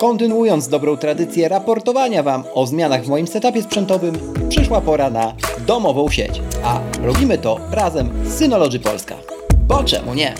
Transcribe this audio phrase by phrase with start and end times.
[0.00, 4.18] Kontynuując dobrą tradycję raportowania Wam o zmianach w moim setupie sprzętowym,
[4.48, 5.32] przyszła pora na
[5.66, 6.42] domową sieć.
[6.64, 9.14] A robimy to razem z Synology Polska.
[9.66, 10.34] Bo czemu nie?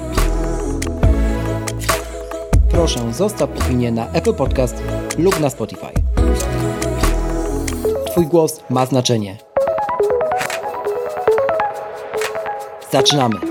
[2.71, 4.83] Proszę zostaw opinię na Apple Podcast
[5.19, 5.93] lub na Spotify.
[8.07, 9.37] Twój głos ma znaczenie.
[12.93, 13.50] Zaczynamy.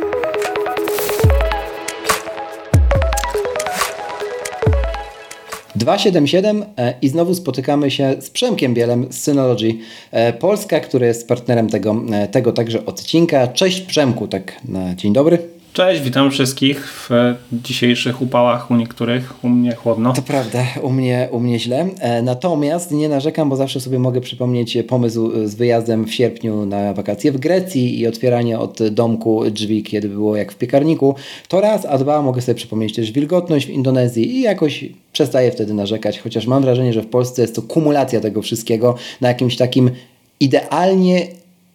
[5.90, 9.74] 277 e, i znowu spotykamy się z Przemkiem Bielem z Synology
[10.12, 13.48] e, Polska, który jest partnerem tego, e, tego także odcinka.
[13.48, 15.59] Cześć Przemku, tak na dzień dobry.
[15.74, 20.14] Cześć, witam wszystkich w dzisiejszych upałach u niektórych, u mnie chłodno.
[20.14, 21.88] To prawda, u mnie, u mnie źle.
[22.00, 26.94] E, natomiast nie narzekam, bo zawsze sobie mogę przypomnieć pomysł z wyjazdem w sierpniu na
[26.94, 31.16] wakacje w Grecji i otwieranie od domku drzwi, kiedy było jak w piekarniku.
[31.48, 35.74] To raz, a dwa mogę sobie przypomnieć też wilgotność w Indonezji i jakoś przestaję wtedy
[35.74, 39.92] narzekać, chociaż mam wrażenie, że w Polsce jest to kumulacja tego wszystkiego na jakimś takim
[40.40, 41.28] idealnie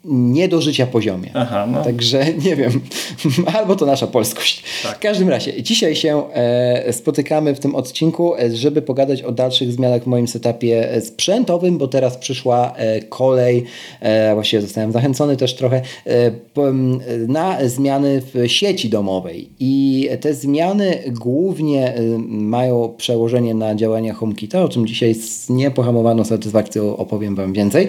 [0.04, 1.30] nie do życia poziomie.
[1.34, 1.84] Aha, no.
[1.84, 2.80] Także nie wiem,
[3.56, 4.62] albo to nasza polskość.
[4.82, 4.96] Tak.
[4.96, 9.72] W każdym razie, dzisiaj się e, spotykamy w tym odcinku, e, żeby pogadać o dalszych
[9.72, 13.64] zmianach w moim setupie e, sprzętowym, bo teraz przyszła e, kolej,
[14.00, 16.30] e, właściwie zostałem zachęcony też trochę, e,
[17.28, 19.48] na zmiany w sieci domowej.
[19.60, 21.94] I te zmiany głównie
[22.28, 27.88] mają przełożenie na działania HomeKita, o czym dzisiaj z niepohamowaną satysfakcją opowiem Wam więcej.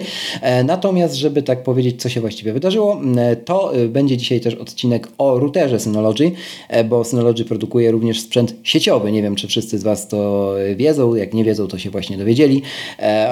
[0.64, 3.00] Natomiast, żeby tak powiedzieć, co się właściwie wydarzyło.
[3.16, 6.32] E, to e, będzie dzisiaj też odcinek o routerze Synology,
[6.68, 9.12] e, bo Synology produkuje również sprzęt sieciowy.
[9.12, 11.14] Nie wiem, czy wszyscy z Was to wiedzą.
[11.14, 12.62] Jak nie wiedzą, to się właśnie dowiedzieli.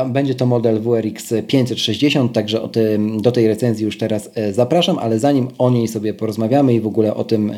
[0.07, 5.19] Będzie to model WRX 560, także o tym, do tej recenzji już teraz zapraszam, ale
[5.19, 7.53] zanim o niej sobie porozmawiamy i w ogóle o tym,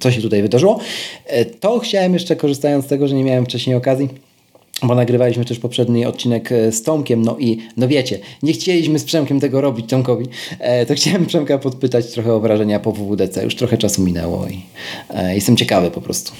[0.00, 0.80] co się tutaj wydarzyło,
[1.60, 4.08] to chciałem jeszcze, korzystając z tego, że nie miałem wcześniej okazji,
[4.82, 9.04] bo nagrywaliśmy też poprzedni odcinek e, z Tomkiem, no i no wiecie, nie chcieliśmy z
[9.04, 10.26] Przemkiem tego robić Tomkowi,
[10.58, 14.62] e, to chciałem Przemka podpytać trochę o wrażenia po WWDC, już trochę czasu minęło i
[15.10, 16.32] e, jestem ciekawy po prostu.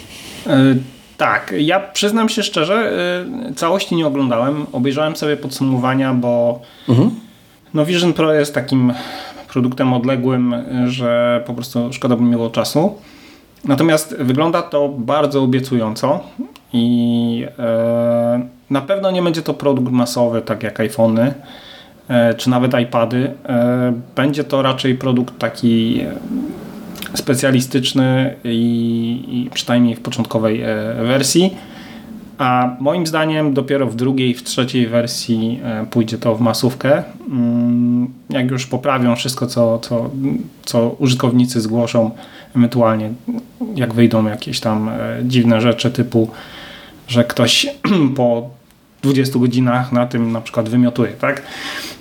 [0.46, 0.74] E,
[1.16, 2.92] tak, ja przyznam się szczerze,
[3.50, 7.10] e, całości nie oglądałem, obejrzałem sobie podsumowania, bo mhm.
[7.74, 8.92] no Vision Pro jest takim
[9.52, 10.54] produktem odległym,
[10.86, 12.94] że po prostu szkoda by mi było czasu.
[13.64, 16.20] Natomiast wygląda to bardzo obiecująco
[16.72, 21.34] i e, na pewno nie będzie to produkt masowy, tak jak iPhony
[22.08, 23.32] e, czy nawet iPady.
[23.48, 26.04] E, będzie to raczej produkt taki
[27.14, 30.62] specjalistyczny i, i przynajmniej w początkowej
[31.02, 31.56] wersji.
[32.40, 37.02] A moim zdaniem dopiero w drugiej, w trzeciej wersji pójdzie to w masówkę.
[37.30, 40.10] Mm, jak już poprawią wszystko, co, co,
[40.64, 42.10] co użytkownicy zgłoszą,
[42.56, 43.10] ewentualnie
[43.74, 44.90] jak wyjdą jakieś tam
[45.24, 46.28] dziwne rzeczy typu
[47.10, 47.66] że ktoś
[48.16, 48.50] po
[49.02, 51.42] 20 godzinach na tym na przykład wymiotuje, tak?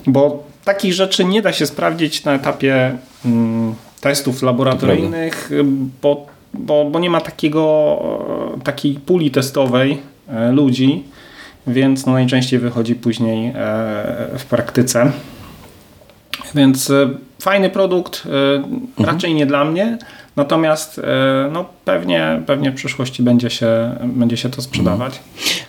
[0.08, 5.52] Bo takich rzeczy nie da się sprawdzić na etapie mm, testów laboratoryjnych,
[6.02, 7.64] bo, bo, bo nie ma takiego,
[8.64, 9.98] takiej puli testowej e,
[10.52, 11.04] ludzi,
[11.68, 13.54] więc no najczęściej wychodzi później e,
[14.38, 15.12] w praktyce.
[16.56, 17.10] Więc e,
[17.42, 19.10] fajny produkt, mhm.
[19.10, 19.98] raczej nie dla mnie,
[20.40, 23.68] Natomiast e, no, pewnie, pewnie w przyszłości będzie się,
[24.04, 25.20] będzie się to sprzedawać.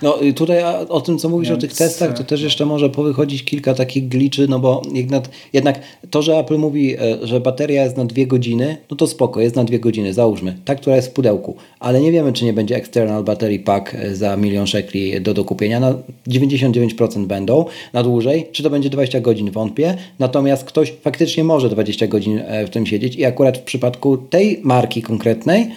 [0.03, 0.59] No tutaj
[0.89, 1.59] o tym, co mówisz Więc...
[1.59, 5.81] o tych testach, to też jeszcze może powychodzić kilka takich gliczy, no bo jednak, jednak
[6.11, 9.57] to, że Apple mówi, e, że bateria jest na dwie godziny, no to spoko, jest
[9.57, 10.57] na dwie godziny, załóżmy.
[10.65, 14.15] Ta, która jest w pudełku, ale nie wiemy, czy nie będzie external battery pack e,
[14.15, 15.81] za milion szekli do dokupienia.
[15.81, 15.95] Na
[16.29, 18.49] 99% będą na dłużej.
[18.53, 19.97] Czy to będzie 20 godzin, wątpię.
[20.19, 25.03] Natomiast ktoś faktycznie może 20 godzin w tym siedzieć i akurat w przypadku tej marki
[25.03, 25.71] konkretnej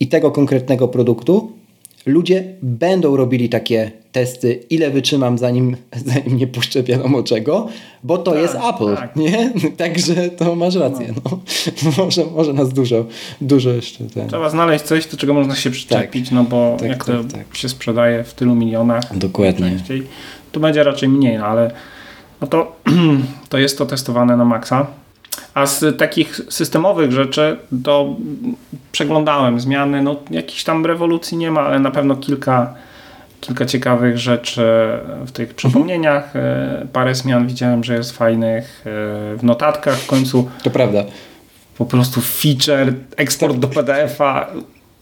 [0.00, 1.52] i tego konkretnego produktu,
[2.06, 7.68] ludzie będą robili takie testy, ile wytrzymam zanim, zanim nie puszczę wiadomo czego,
[8.04, 9.16] bo to tak, jest Apple, tak.
[9.16, 9.52] nie?
[9.76, 11.14] Także to masz rację.
[11.24, 11.38] No.
[11.84, 11.90] no.
[12.04, 13.04] może, może nas dużo,
[13.40, 14.04] dużo jeszcze...
[14.04, 14.28] Ten...
[14.28, 16.34] Trzeba znaleźć coś, do czego można się przyczepić, tak.
[16.34, 17.56] no bo tak, jak to tak, tak.
[17.56, 19.76] się sprzedaje w tylu milionach, Dokładnie.
[20.52, 21.70] to będzie raczej mniej, no ale
[22.40, 22.76] no to,
[23.48, 24.86] to jest to testowane na maksa.
[25.54, 28.16] A z takich systemowych rzeczy to
[28.92, 30.02] przeglądałem zmiany.
[30.02, 32.74] No, jakichś tam rewolucji nie ma, ale na pewno kilka
[33.42, 34.62] kilka ciekawych rzeczy
[35.26, 36.36] w tych przypomnieniach.
[36.36, 36.88] Mhm.
[36.88, 38.82] Parę zmian widziałem, że jest fajnych
[39.36, 40.50] w notatkach w końcu.
[40.62, 41.04] To prawda.
[41.78, 44.46] Po prostu feature, eksport do PDF-a.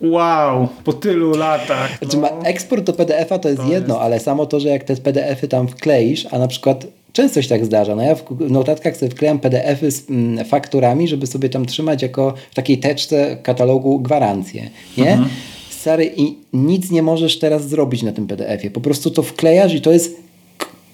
[0.01, 1.99] Wow, po tylu latach.
[1.99, 2.29] Znaczy, no.
[2.45, 4.05] Eksport do PDF-a to jest to jedno, jest...
[4.05, 7.65] ale samo to, że jak te PDF-y tam wkleisz, a na przykład Często się tak
[7.65, 7.97] zdarza.
[7.97, 12.35] No ja w notatkach sobie wklejam PDF-y z mm, fakturami, żeby sobie tam trzymać jako
[12.51, 14.71] w takiej teczce katalogu gwarancję.
[14.99, 15.13] Nie?
[15.13, 15.29] Mhm.
[15.71, 18.71] Stary, i nic nie możesz teraz zrobić na tym PDF-ie.
[18.71, 20.17] Po prostu to wklejasz i to jest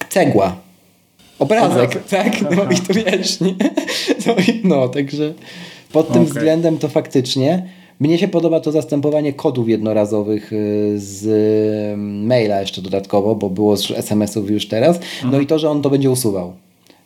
[0.09, 0.55] cegła.
[1.39, 2.41] Obrazek, tak?
[2.41, 3.55] No i to wiesz, nie?
[4.27, 5.33] No, no także
[5.91, 6.33] pod tym okay.
[6.33, 11.27] względem to faktycznie mnie się podoba to zastępowanie kodów jednorazowych y, z
[11.97, 14.99] maila jeszcze dodatkowo, bo było z SMS-ów już teraz.
[15.21, 15.43] No mhm.
[15.43, 16.53] i to, że on to będzie usuwał.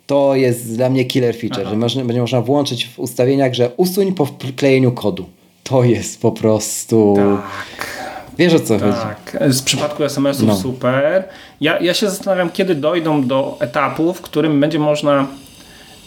[0.07, 1.89] To jest dla mnie killer feature, Aha.
[1.89, 5.25] że będzie można włączyć w ustawieniach, że usuń po wklejeniu kodu.
[5.63, 7.13] To jest po prostu...
[7.17, 8.01] Tak.
[8.37, 9.31] Wiesz o co tak.
[9.31, 9.53] chodzi?
[9.53, 10.55] Z przypadku SMS-ów no.
[10.55, 11.23] super.
[11.61, 15.27] Ja, ja się zastanawiam, kiedy dojdą do etapu, w którym będzie można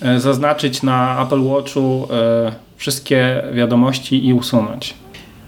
[0.02, 4.94] e, zaznaczyć na Apple Watchu e, wszystkie wiadomości i usunąć.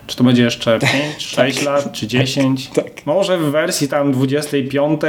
[0.06, 2.68] Czy to będzie jeszcze 5, 6 tak, lat, czy 10?
[2.68, 3.06] Tak, tak.
[3.06, 5.00] Może w wersji tam 25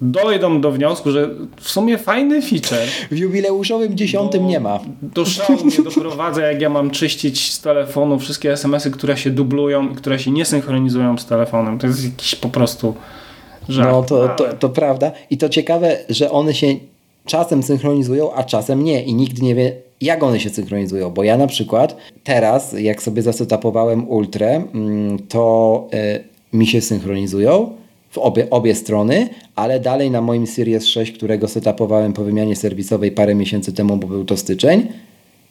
[0.00, 2.86] dojdą do wniosku, że w sumie fajny feature.
[3.10, 4.80] W jubileuszowym dziesiątym nie ma.
[5.02, 9.88] Do szału mnie doprowadza, jak ja mam czyścić z telefonu wszystkie SMS-y, które się dublują
[9.88, 11.78] i które się nie synchronizują z telefonem.
[11.78, 12.94] To jest jakiś po prostu
[13.68, 13.92] żart.
[13.92, 15.12] No to, to, to prawda.
[15.30, 16.66] I to ciekawe, że one się
[17.26, 19.02] czasem synchronizują, a czasem nie.
[19.02, 21.10] I nikt nie wie, jak one się synchronizują.
[21.10, 25.88] Bo ja na przykład teraz, jak sobie zasetapowałem Ultrę, mm, to
[26.54, 27.70] y, mi się synchronizują
[28.10, 33.12] w obie, obie strony, ale dalej na moim Series 6, którego setapowałem po wymianie serwisowej
[33.12, 34.86] parę miesięcy temu, bo był to styczeń,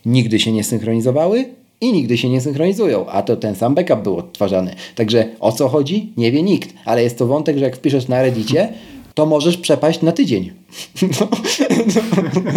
[0.05, 1.45] nigdy się nie synchronizowały
[1.81, 4.75] i nigdy się nie synchronizują, a to ten sam backup był odtwarzany.
[4.95, 6.13] Także o co chodzi?
[6.17, 8.69] Nie wie nikt, ale jest to wątek, że jak wpiszesz na Reddicie,
[9.17, 10.51] to możesz przepaść na tydzień.
[11.01, 12.51] No, no.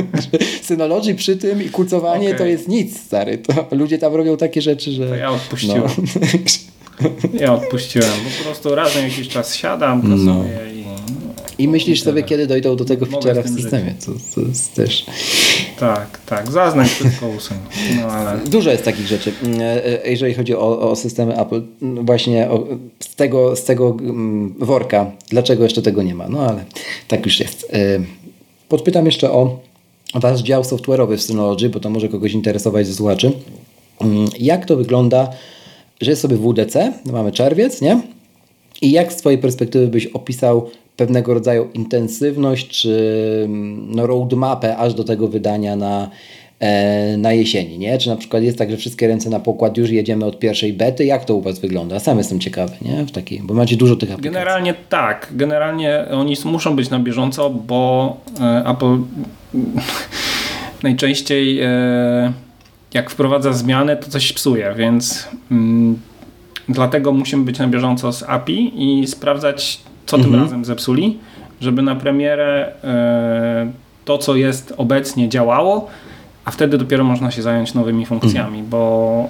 [0.63, 2.39] Synology przy tym i kucowanie okay.
[2.39, 3.39] to jest nic, stary.
[3.39, 5.09] To ludzie tam robią takie rzeczy, że...
[5.09, 5.83] To ja odpuściłem.
[7.03, 7.09] No.
[7.41, 10.45] Ja odpuściłem, bo po prostu razem jakiś czas siadam, kasuję no.
[10.75, 10.80] i...
[11.61, 13.95] I myślisz sobie, kiedy dojdą do tego feature'a w systemie.
[14.07, 15.07] To, to jest też...
[15.79, 16.53] Tak, tak.
[16.53, 17.57] Zaznać tylko usuń.
[17.97, 18.41] No, ale...
[18.47, 19.33] Dużo jest takich rzeczy.
[19.43, 22.67] Mm, e, e, jeżeli chodzi o, o systemy Apple, mm, właśnie o,
[23.01, 26.29] z tego, z tego mm, worka, dlaczego jeszcze tego nie ma.
[26.29, 26.65] No ale
[27.09, 27.67] tak już jest.
[27.73, 28.01] E,
[28.69, 29.59] podpytam jeszcze o
[30.15, 33.33] wasz dział software'owy w Synology, bo to może kogoś interesować ze słuchaczy.
[34.39, 35.31] Jak to wygląda,
[36.01, 38.01] że jest sobie WDC, mamy czerwiec, nie?
[38.83, 44.95] I jak z Twojej perspektywy byś opisał pewnego rodzaju intensywność czy mm, no, roadmapę aż
[44.95, 46.11] do tego wydania na,
[46.59, 47.99] e, na jesieni, nie?
[47.99, 51.05] Czy na przykład jest tak, że wszystkie ręce na pokład już jedziemy od pierwszej bety?
[51.05, 52.01] Jak to u Was wygląda?
[52.01, 53.07] Sam jestem ciekawy, nie?
[53.07, 54.35] W takiej, bo macie dużo tych aplikacji.
[54.35, 55.29] Generalnie tak.
[55.33, 58.99] Generalnie oni muszą być na bieżąco, bo e, Apple
[60.83, 62.33] najczęściej e,
[62.95, 65.99] jak wprowadza zmiany, to coś psuje, więc mm,
[66.69, 70.35] dlatego musimy być na bieżąco z API i sprawdzać co mhm.
[70.35, 71.19] tym razem zepsuli,
[71.61, 73.73] żeby na premierę e,
[74.05, 75.89] to, co jest obecnie działało,
[76.45, 78.67] a wtedy dopiero można się zająć nowymi funkcjami, mhm.
[78.67, 79.29] bo,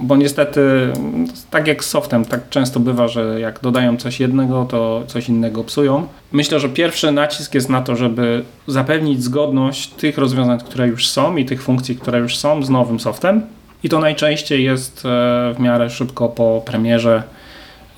[0.00, 0.60] bo niestety
[1.50, 5.64] tak jak z softem, tak często bywa, że jak dodają coś jednego, to coś innego
[5.64, 6.06] psują.
[6.32, 11.36] Myślę, że pierwszy nacisk jest na to, żeby zapewnić zgodność tych rozwiązań, które już są
[11.36, 13.42] i tych funkcji, które już są z nowym softem.
[13.82, 17.22] I to najczęściej jest e, w miarę szybko po premierze.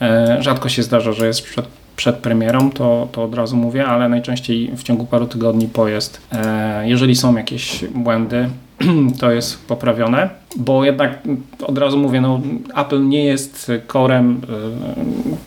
[0.00, 4.09] E, rzadko się zdarza, że jest przed przed premierą, to, to od razu mówię, ale
[4.09, 6.21] najczęściej w ciągu paru tygodni po jest.
[6.33, 8.49] E, jeżeli są jakieś błędy,
[9.21, 11.19] to jest poprawione, bo jednak
[11.62, 12.40] od razu mówię, no,
[12.76, 14.40] Apple nie jest korem,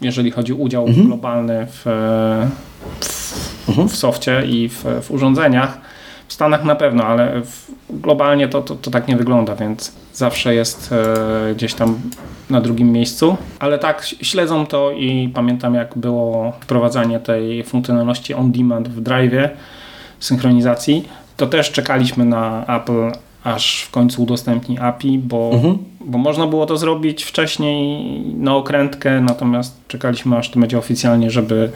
[0.01, 1.07] e, jeżeli chodzi o udział mhm.
[1.07, 1.81] globalny w,
[2.99, 3.89] w, mhm.
[3.89, 5.77] w softie i w, w urządzeniach.
[6.27, 7.41] W Stanach na pewno, ale
[7.89, 12.01] globalnie to, to, to tak nie wygląda, więc zawsze jest e, gdzieś tam
[12.49, 13.37] na drugim miejscu.
[13.59, 19.49] Ale tak, śledzą to i pamiętam jak było wprowadzanie tej funkcjonalności on demand w drive
[20.19, 21.07] synchronizacji.
[21.37, 23.11] To też czekaliśmy na Apple
[23.43, 25.77] aż w końcu udostępni API, bo, mhm.
[26.05, 31.71] bo można było to zrobić wcześniej na okrętkę, natomiast czekaliśmy aż to będzie oficjalnie, żeby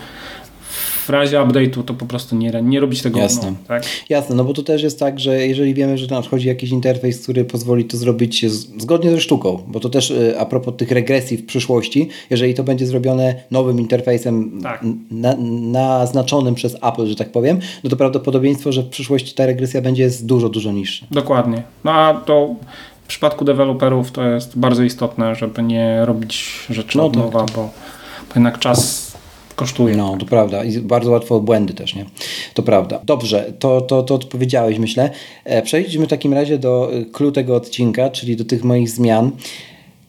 [1.07, 3.51] w razie update'u to po prostu nie, nie robić tego Jasne.
[3.51, 3.83] No, tak?
[4.09, 7.45] Jasne, no bo to też jest tak, że jeżeli wiemy, że nadchodzi jakiś interfejs, który
[7.45, 8.45] pozwoli to zrobić
[8.77, 12.63] zgodnie ze sztuką, bo to też y, a propos tych regresji w przyszłości, jeżeli to
[12.63, 14.85] będzie zrobione nowym interfejsem tak.
[15.11, 15.35] na,
[15.71, 20.03] naznaczonym przez Apple, że tak powiem, no to prawdopodobieństwo, że w przyszłości ta regresja będzie
[20.03, 21.05] jest dużo, dużo niższa.
[21.11, 21.63] Dokładnie.
[21.83, 22.55] No a to
[23.03, 27.45] w przypadku deweloperów to jest bardzo istotne, żeby nie robić rzeczy no, od tak, nowa,
[27.45, 27.55] tak.
[27.55, 27.61] bo,
[28.29, 29.06] bo jednak czas
[29.57, 29.97] kosztuje.
[29.97, 30.63] No, to prawda.
[30.63, 32.05] I bardzo łatwo o błędy też, nie?
[32.53, 32.99] To prawda.
[33.05, 35.09] Dobrze, to, to, to odpowiedziałeś, myślę.
[35.45, 39.31] E, przejdźmy w takim razie do e, clue tego odcinka, czyli do tych moich zmian.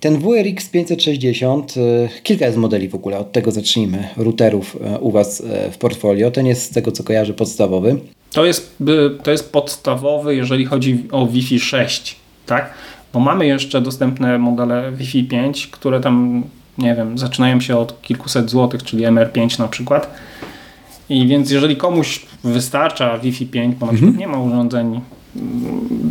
[0.01, 5.43] Ten WRX 560, e, kilka jest modeli w ogóle, od tego zacznijmy, routerów u Was
[5.73, 6.31] w portfolio.
[6.31, 7.99] Ten jest z tego co kojarzę podstawowy.
[8.33, 8.77] To jest,
[9.23, 12.75] to jest podstawowy, jeżeli chodzi o Wi-Fi 6, tak?
[13.13, 16.43] Bo mamy jeszcze dostępne modele Wi-Fi 5, które tam,
[16.79, 20.15] nie wiem, zaczynają się od kilkuset złotych, czyli MR5 na przykład.
[21.09, 24.19] I więc jeżeli komuś wystarcza Wi-Fi 5, bo na przykład mhm.
[24.19, 25.01] nie ma urządzeń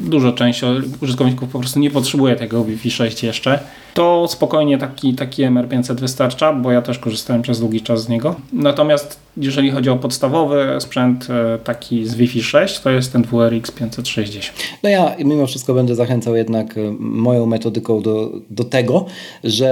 [0.09, 0.65] dużo części
[1.01, 3.59] użytkowników po prostu nie potrzebuje tego Wi-Fi 6 jeszcze,
[3.93, 8.35] to spokojnie taki, taki MR500 wystarcza, bo ja też korzystałem przez długi czas z niego.
[8.53, 13.71] Natomiast jeżeli chodzi o podstawowy sprzęt e, taki z Wi-Fi 6, to jest ten WRX
[13.71, 14.57] 560.
[14.83, 19.05] No ja mimo wszystko będę zachęcał jednak e, moją metodyką do, do tego,
[19.43, 19.67] że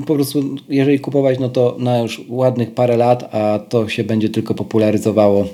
[0.00, 4.04] e, po prostu jeżeli kupować, no to na już ładnych parę lat, a to się
[4.04, 5.46] będzie tylko popularyzowało.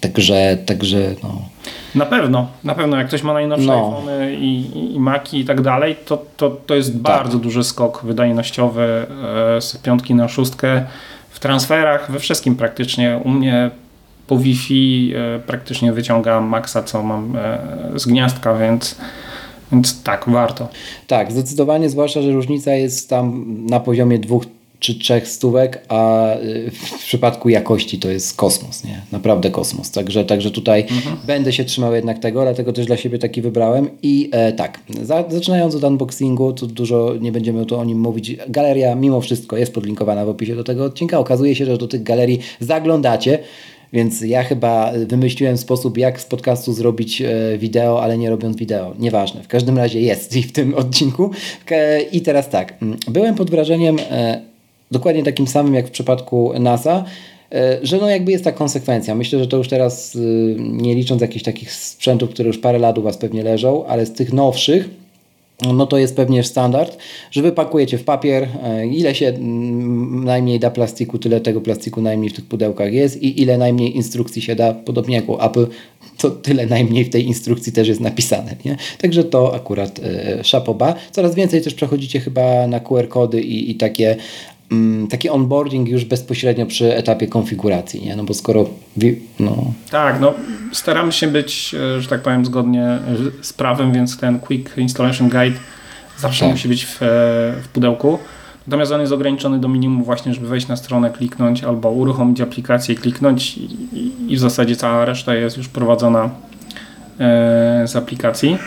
[0.00, 1.42] Także, także no.
[1.94, 3.86] Na pewno, na pewno jak ktoś ma najnowsze no.
[3.86, 7.02] iPhony i, i, i Maci i tak dalej, to, to, to jest tak.
[7.02, 9.06] bardzo duży skok wydajnościowy
[9.56, 10.84] e, z piątki na szóstkę
[11.30, 13.20] w transferach, we wszystkim praktycznie.
[13.24, 13.70] U mnie
[14.26, 17.58] po Wi-Fi e, praktycznie wyciągam maksa, co mam e,
[17.94, 18.96] z gniazdka, więc
[19.72, 20.68] więc tak, warto.
[21.06, 24.44] Tak, zdecydowanie, zwłaszcza, że różnica jest tam na poziomie dwóch
[24.80, 29.02] czy trzech stówek, a y, w przypadku jakości to jest kosmos, nie?
[29.12, 29.90] Naprawdę kosmos.
[29.90, 31.16] Także, także tutaj mhm.
[31.26, 33.88] będę się trzymał jednak tego, dlatego też dla siebie taki wybrałem.
[34.02, 38.36] I e, tak, za, zaczynając od unboxingu, tu dużo nie będziemy tu o nim mówić.
[38.48, 41.18] Galeria mimo wszystko jest podlinkowana w opisie do tego odcinka.
[41.18, 43.38] Okazuje się, że do tych galerii zaglądacie.
[43.92, 48.94] Więc ja chyba wymyśliłem sposób, jak z podcastu zrobić e, wideo, ale nie robiąc wideo.
[48.98, 49.42] Nieważne.
[49.42, 51.30] W każdym razie jest i w tym odcinku.
[52.12, 52.82] I teraz tak.
[52.82, 54.49] Mm, byłem pod wrażeniem e,
[54.90, 57.04] dokładnie takim samym jak w przypadku NASA,
[57.52, 59.14] e, że no jakby jest ta konsekwencja.
[59.14, 62.98] Myślę, że to już teraz, y, nie licząc jakichś takich sprzętów, które już parę lat
[62.98, 64.88] u Was pewnie leżą, ale z tych nowszych,
[65.74, 66.98] no to jest pewnie standard,
[67.30, 72.30] że wypakujecie w papier, e, ile się mm, najmniej da plastiku, tyle tego plastiku najmniej
[72.30, 75.66] w tych pudełkach jest i ile najmniej instrukcji się da, podobnie jak u Apple,
[76.18, 78.56] to tyle najmniej w tej instrukcji też jest napisane.
[78.64, 78.76] Nie?
[78.98, 80.94] Także to akurat e, szapoba.
[81.10, 84.16] Coraz więcej też przechodzicie chyba na QR-kody i, i takie
[85.10, 88.16] taki onboarding już bezpośrednio przy etapie konfiguracji, nie?
[88.16, 88.68] No bo skoro...
[89.40, 89.72] No.
[89.90, 90.34] Tak, no
[90.72, 93.00] staramy się być, e, że tak powiem, zgodnie e,
[93.42, 95.56] z prawem, więc ten Quick Installation Guide
[96.18, 96.50] zawsze tak.
[96.50, 97.06] musi być w, e,
[97.62, 98.18] w pudełku.
[98.66, 102.94] Natomiast on jest ograniczony do minimum właśnie, żeby wejść na stronę, kliknąć albo uruchomić aplikację,
[102.94, 106.30] kliknąć i, i, w zasadzie cała reszta jest już prowadzona
[107.86, 108.58] z aplikacji.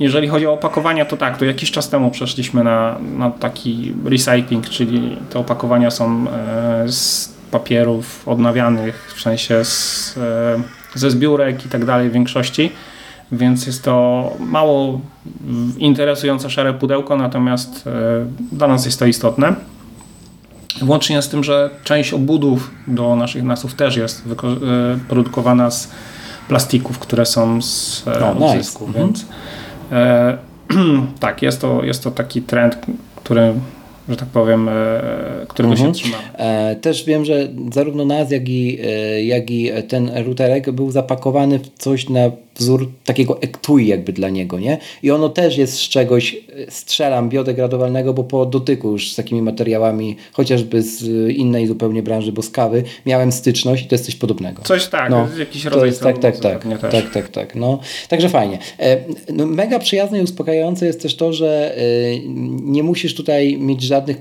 [0.00, 4.68] Jeżeli chodzi o opakowania, to tak, to jakiś czas temu przeszliśmy na, na taki recycling,
[4.68, 11.68] czyli te opakowania są e, z papierów odnawianych, w sensie z, e, ze zbiórek i
[11.68, 12.72] tak dalej w większości,
[13.32, 15.00] więc jest to mało
[15.78, 17.90] interesujące szare pudełko, natomiast e,
[18.52, 19.54] dla nas jest to istotne.
[20.82, 24.24] Włącznie z tym, że część obudów do naszych nasów też jest
[25.08, 25.90] produkowana z
[26.48, 28.78] plastików, które są z oh, nice.
[28.94, 29.67] więc E,
[31.20, 32.78] tak, jest to, jest to taki trend,
[33.16, 33.54] który
[34.08, 34.72] że tak powiem, e,
[35.48, 35.94] którego mhm.
[35.94, 36.22] się trzymamy.
[36.36, 38.78] E, też wiem, że zarówno nas, jak i,
[39.22, 44.58] jak i ten routerek był zapakowany w coś na wzór takiego ektui jakby dla niego,
[44.58, 44.78] nie?
[45.02, 49.42] I ono też jest z czegoś, e, strzelam, biodegradowalnego, bo po dotyku już z takimi
[49.42, 54.16] materiałami, chociażby z innej zupełnie branży, bo z kawy, miałem styczność i to jest coś
[54.16, 54.62] podobnego.
[54.62, 57.80] Coś tak, no, jakiś rodzaj jest, tak, tak, tak, tak, tak, tak, no.
[58.08, 58.58] Także fajnie.
[58.78, 58.96] E,
[59.32, 61.80] no, mega przyjazne i uspokajające jest też to, że e,
[62.62, 64.16] nie musisz tutaj mieć żadnych,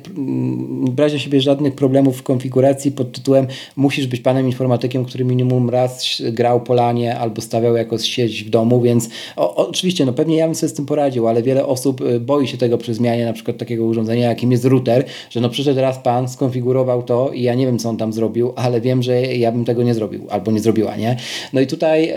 [0.92, 5.70] brać na siebie żadnych problemów w konfiguracji pod tytułem musisz być panem informatykiem, który minimum
[5.70, 7.98] raz grał polanie albo stawiał jako
[8.30, 11.44] sieć w domu, więc o, oczywiście, no pewnie ja bym sobie z tym poradził, ale
[11.44, 15.06] wiele osób y, boi się tego przy zmianie na przykład takiego urządzenia, jakim jest router,
[15.30, 18.54] że no przyszedł raz pan, skonfigurował to i ja nie wiem, co on tam zrobił,
[18.56, 21.18] ale wiem, że ja bym tego nie zrobił albo nie zrobiła, nie?
[21.54, 22.16] No i tutaj e,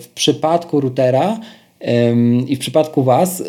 [0.00, 1.40] w przypadku routera
[2.48, 3.44] i w przypadku Was e,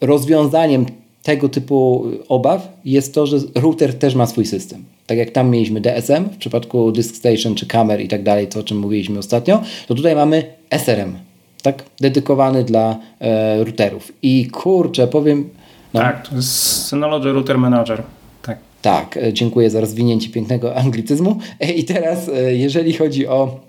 [0.00, 0.86] rozwiązaniem
[1.22, 4.84] tego typu obaw jest to, że router też ma swój system.
[5.06, 8.60] Tak jak tam mieliśmy DSM w przypadku Disk Station czy kamer i tak dalej, to
[8.60, 11.18] o czym mówiliśmy ostatnio, to tutaj mamy SRM,
[11.62, 11.82] tak?
[12.00, 14.12] Dedykowany dla e, routerów.
[14.22, 15.48] I kurczę, powiem.
[15.94, 16.00] No.
[16.00, 18.02] Tak, to jest Synology Router Manager.
[18.42, 18.58] Tak.
[18.82, 21.38] Tak, e, dziękuję za rozwinięcie pięknego anglicyzmu.
[21.60, 23.60] E, I teraz, e, jeżeli chodzi o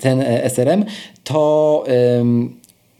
[0.00, 0.84] ten SRM,
[1.24, 1.84] to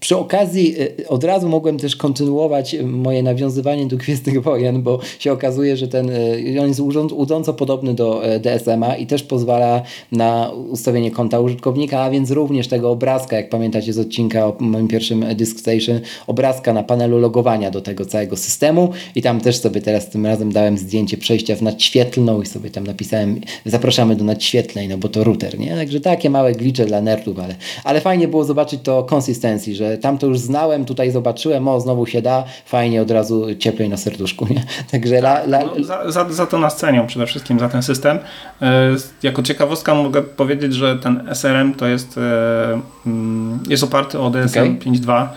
[0.06, 5.32] Przy okazji y, od razu mogłem też kontynuować moje nawiązywanie do Gwiezdnych Wojen, bo się
[5.32, 6.80] okazuje, że ten y, on jest
[7.12, 9.82] łudząco podobny do e, DSM-a i też pozwala
[10.12, 14.88] na ustawienie konta użytkownika, a więc również tego obrazka, jak pamiętacie z odcinka o moim
[14.88, 19.80] pierwszym Disk Station, obrazka na panelu logowania do tego całego systemu i tam też sobie
[19.80, 24.88] teraz tym razem dałem zdjęcie przejścia w nadświetlną i sobie tam napisałem zapraszamy do nadświetlnej,
[24.88, 25.70] no bo to router, nie?
[25.70, 30.18] Także takie małe glicze dla nerdów, ale, ale fajnie było zobaczyć to konsystencji, że tam
[30.18, 34.46] to już znałem, tutaj zobaczyłem, o znowu się da, fajnie od razu cieplej na serduszku,
[34.50, 34.64] nie?
[34.92, 35.58] Także la, la...
[35.58, 38.18] No, za, za, za, to nas cenią przede wszystkim, za ten system.
[38.62, 44.30] E, jako ciekawostka mogę powiedzieć, że ten SRM to jest, e, mm, jest oparty o
[44.30, 44.92] DSM okay.
[44.92, 45.28] 5.2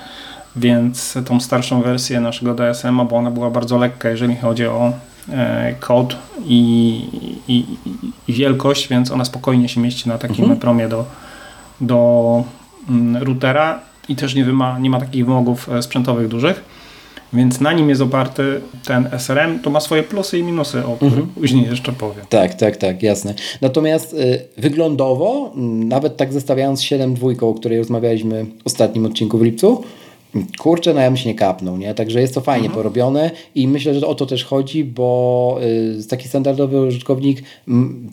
[0.56, 4.94] więc tą starszą wersję naszego DSM, bo ona była bardzo lekka, jeżeli chodzi o
[5.30, 7.02] e, kod i,
[7.48, 7.66] i,
[8.28, 10.60] i, wielkość, więc ona spokojnie się mieści na takim mhm.
[10.60, 11.06] promie do,
[11.82, 12.44] do
[12.90, 16.64] mm, routera i też nie, wyma, nie ma takich wymogów e, sprzętowych dużych.
[17.34, 19.60] Więc na nim jest oparty ten SRM.
[19.60, 21.28] To ma swoje plusy i minusy, o których mhm.
[21.28, 22.26] później jeszcze powiem.
[22.30, 23.34] Tak, tak, tak, jasne.
[23.62, 25.52] Natomiast y, wyglądowo,
[25.86, 29.84] nawet tak zestawiając 7.2, o której rozmawialiśmy w ostatnim odcinku w lipcu,
[30.58, 31.94] kurczę, no ja bym się nie kapnął, nie?
[31.94, 32.76] Także jest to fajnie mhm.
[32.76, 35.60] porobione i myślę, że o to też chodzi, bo
[36.00, 37.44] y, taki standardowy użytkownik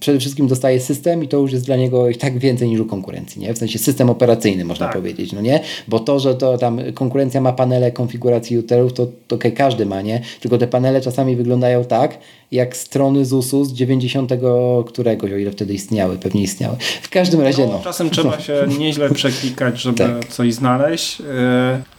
[0.01, 2.87] przede wszystkim dostaje system i to już jest dla niego i tak więcej niż u
[2.87, 3.55] konkurencji, nie?
[3.55, 4.97] W sensie system operacyjny można tak.
[4.97, 5.61] powiedzieć, no nie?
[5.89, 10.03] Bo to, że to tam konkurencja ma panele konfiguracji routerów, to, to okay, każdy ma,
[10.03, 10.21] nie?
[10.41, 12.19] Tylko te panele czasami wyglądają tak,
[12.53, 14.33] jak strony ZUS-u z 90
[14.87, 16.77] któregoś, o ile wtedy istniały, pewnie istniały.
[17.03, 17.73] W każdym razie no.
[17.73, 17.81] no.
[17.85, 20.29] Czasem trzeba się nieźle przeklikać, żeby tak.
[20.29, 21.27] coś znaleźć yy,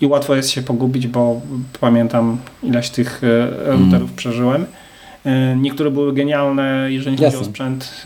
[0.07, 1.41] i łatwo jest się pogubić, bo
[1.79, 4.15] pamiętam ileś tych yy, routerów mm.
[4.15, 4.65] przeżyłem.
[5.25, 8.03] Yy, niektóre były genialne, jeżeli chodzi o sprzęt,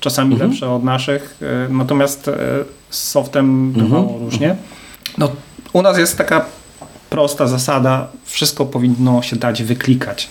[0.00, 0.50] czasami mm -hmm.
[0.50, 2.30] lepsze od naszych, natomiast
[2.90, 4.24] z softem bywało mm -hmm.
[4.24, 4.56] różnie.
[5.18, 5.28] No,
[5.72, 6.44] u nas jest taka
[7.10, 10.28] prosta zasada, wszystko powinno się dać wyklikać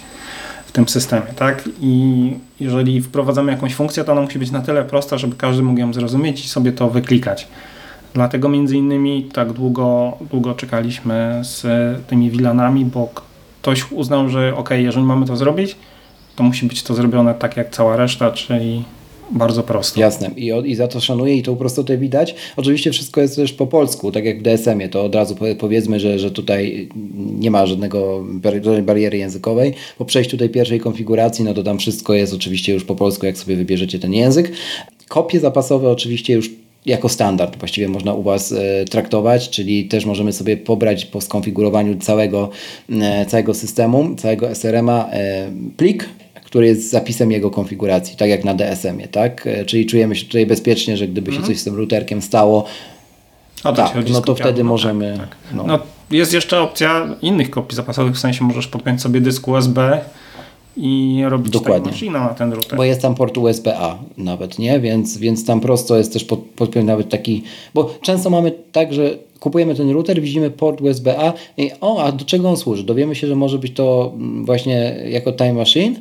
[0.75, 1.69] tym systemie, tak?
[1.79, 5.79] I jeżeli wprowadzamy jakąś funkcję, to ona musi być na tyle prosta, żeby każdy mógł
[5.79, 7.47] ją zrozumieć i sobie to wyklikać.
[8.15, 11.63] Dlatego między innymi tak długo, długo czekaliśmy z
[12.07, 13.09] tymi wilanami, bo
[13.61, 15.75] ktoś uznał, że ok, jeżeli mamy to zrobić,
[16.35, 18.83] to musi być to zrobione tak jak cała reszta, czyli
[19.31, 19.99] bardzo prosto.
[19.99, 20.29] Jasne.
[20.35, 22.35] I, I za to szanuję i po tutaj widać.
[22.55, 24.89] Oczywiście wszystko jest też po polsku, tak jak w DSM-ie.
[24.89, 26.89] To od razu powiedzmy, że, że tutaj
[27.39, 28.23] nie ma żadnego
[28.83, 29.73] bariery językowej.
[29.97, 33.37] Po przejściu tej pierwszej konfiguracji, no to tam wszystko jest oczywiście już po polsku, jak
[33.37, 34.51] sobie wybierzecie ten język.
[35.07, 40.33] Kopie zapasowe oczywiście już jako standard właściwie można u Was e, traktować, czyli też możemy
[40.33, 42.49] sobie pobrać po skonfigurowaniu całego,
[42.89, 46.09] e, całego systemu, całego SRM-a e, plik
[46.43, 49.47] który jest zapisem jego konfiguracji, tak jak na DSM-ie, tak?
[49.65, 51.53] Czyli czujemy się tutaj bezpiecznie, że gdyby się mhm.
[51.53, 52.65] coś z tym routerkiem stało,
[53.73, 55.17] tak, no to wtedy no, możemy...
[55.17, 55.37] Tak, tak.
[55.53, 55.63] No.
[55.63, 55.79] no.
[56.11, 60.01] jest jeszcze opcja innych kopii zapasowych, w sensie możesz podpiąć sobie dysk USB
[60.77, 61.91] i robić Dokładnie.
[61.91, 62.77] maszyna na ten router.
[62.77, 64.79] Bo jest tam port USB-A nawet, nie?
[64.79, 66.39] Więc, więc tam prosto jest też pod,
[66.83, 67.43] nawet taki...
[67.73, 72.25] Bo często mamy tak, że kupujemy ten router, widzimy port USB-A i o, a do
[72.25, 72.83] czego on służy?
[72.83, 75.95] Dowiemy się, że może być to mm, właśnie jako time machine,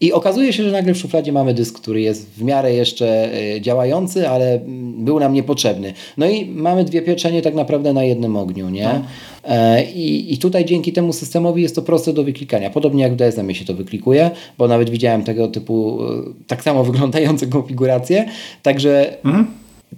[0.00, 3.60] i okazuje się, że nagle w szufladzie mamy dysk, który jest w miarę jeszcze e,
[3.60, 5.92] działający, ale mm, był nam niepotrzebny.
[6.16, 8.84] No i mamy dwie pieczenie tak naprawdę na jednym ogniu, nie?
[8.84, 9.04] No.
[9.44, 12.70] E, I, I tutaj dzięki temu systemowi jest to proste do wyklikania.
[12.70, 16.06] Podobnie jak w DSM się to wyklikuje, bo nawet widziałem tego typu e,
[16.46, 18.26] tak samo wyglądające konfiguracje.
[18.62, 19.46] Także mhm.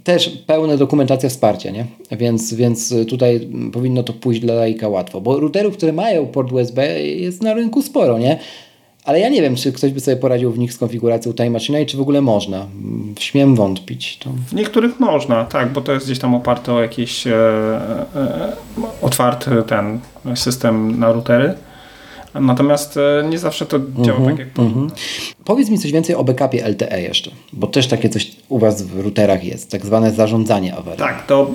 [0.05, 1.87] też pełna dokumentacja wsparcia, nie?
[2.11, 5.21] Więc, więc tutaj powinno to pójść dla laika łatwo.
[5.21, 8.39] Bo routerów, które mają port USB jest na rynku sporo, nie?
[9.05, 11.83] Ale ja nie wiem, czy ktoś by sobie poradził w nich z konfiguracją Time Machine
[11.83, 12.67] i czy w ogóle można.
[13.19, 14.19] Śmiem wątpić.
[14.19, 14.31] To...
[14.49, 17.33] W niektórych można, tak, bo to jest gdzieś tam oparte o jakiś e,
[18.17, 18.53] e,
[19.03, 20.01] otwarty ten
[20.35, 21.55] system na routery.
[22.35, 24.77] Natomiast e, nie zawsze to działa mm -hmm, tak, jak powinno.
[24.77, 25.35] Mm -hmm.
[25.45, 29.01] Powiedz mi coś więcej o backupie LTE jeszcze, bo też takie coś u Was w
[29.01, 30.99] routerach jest, tak zwane zarządzanie awarią.
[30.99, 31.51] Tak, to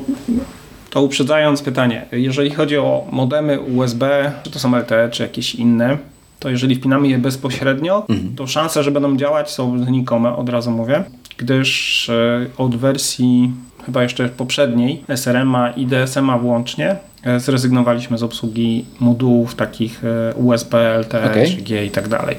[0.89, 5.97] to uprzedzając pytanie, jeżeli chodzi o modemy USB, czy to są LTE, czy jakieś inne,
[6.39, 8.36] to jeżeli wpinamy je bezpośrednio, mhm.
[8.36, 11.04] to szanse, że będą działać są znikome, od razu mówię,
[11.38, 13.52] gdyż e, od wersji
[13.86, 20.97] chyba jeszcze poprzedniej SRM-a i DSM-a włącznie e, zrezygnowaliśmy z obsługi modułów takich e, USB,
[21.00, 21.45] LTE, okay.
[21.45, 22.38] 3G i tak dalej.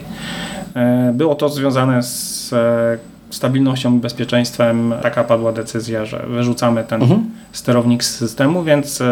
[1.12, 2.54] Było to związane z
[3.30, 4.94] stabilnością i bezpieczeństwem.
[5.02, 7.30] Taka padła decyzja, że wyrzucamy ten mhm.
[7.52, 9.02] sterownik z systemu, więc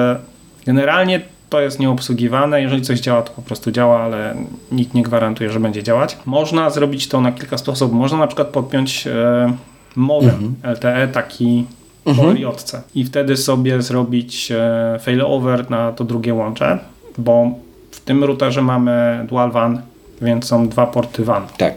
[0.66, 2.62] generalnie to jest nieobsługiwane.
[2.62, 4.34] Jeżeli coś działa, to po prostu działa, ale
[4.72, 6.18] nikt nie gwarantuje, że będzie działać.
[6.26, 7.96] Można zrobić to na kilka sposobów.
[7.96, 9.56] Można na przykład podpiąć e,
[9.96, 10.74] modem mhm.
[10.74, 11.64] LTE, taki
[12.06, 12.28] mhm.
[12.28, 12.46] po RJ
[12.94, 16.78] i wtedy sobie zrobić e, failover na to drugie łącze,
[17.18, 17.50] bo
[17.90, 19.82] w tym routerze mamy dual WAN,
[20.22, 21.42] więc są dwa porty WAN.
[21.58, 21.74] Tak.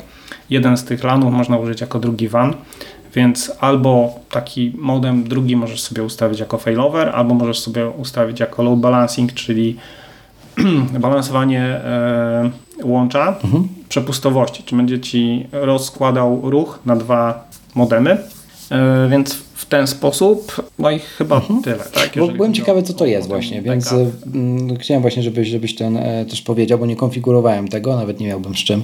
[0.49, 2.53] Jeden z tych LANów można użyć jako drugi WAN,
[3.15, 8.63] więc albo taki modem drugi możesz sobie ustawić jako failover, albo możesz sobie ustawić jako
[8.63, 9.75] load balancing, czyli
[10.99, 12.51] balansowanie e,
[12.83, 13.67] łącza mhm.
[13.89, 18.17] przepustowości, czy będzie ci rozkładał ruch na dwa modemy.
[18.71, 21.61] E, więc ten sposób, no i chyba mhm.
[21.61, 21.83] tyle.
[21.93, 22.11] Tak?
[22.17, 23.93] Bo byłem ciekawy, co to jest właśnie, więc
[24.33, 28.27] mm, chciałem właśnie, żebyś, żebyś ten e, też powiedział, bo nie konfigurowałem tego, nawet nie
[28.27, 28.83] miałbym z czym,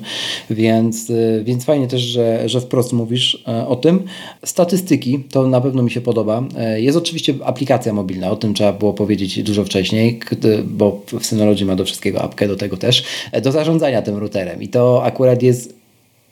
[0.50, 4.04] więc, e, więc fajnie też, że, że wprost mówisz e, o tym.
[4.43, 6.43] Statystyki, to na pewno mi się podoba.
[6.76, 10.19] Jest oczywiście aplikacja mobilna, o tym trzeba było powiedzieć dużo wcześniej,
[10.65, 13.04] bo w Synology ma do wszystkiego apkę, do tego też,
[13.43, 15.75] do zarządzania tym routerem i to akurat jest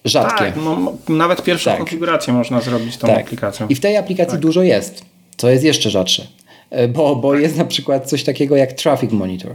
[0.05, 0.45] rzadkie.
[0.45, 1.79] Tak, no, nawet pierwszą tak.
[1.79, 3.19] konfigurację można zrobić tą tak.
[3.19, 3.67] aplikacją.
[3.67, 4.41] I w tej aplikacji tak.
[4.41, 5.05] dużo jest,
[5.37, 6.27] co jest jeszcze rzadsze,
[6.69, 9.51] e, bo, bo jest na przykład coś takiego jak Traffic Monitor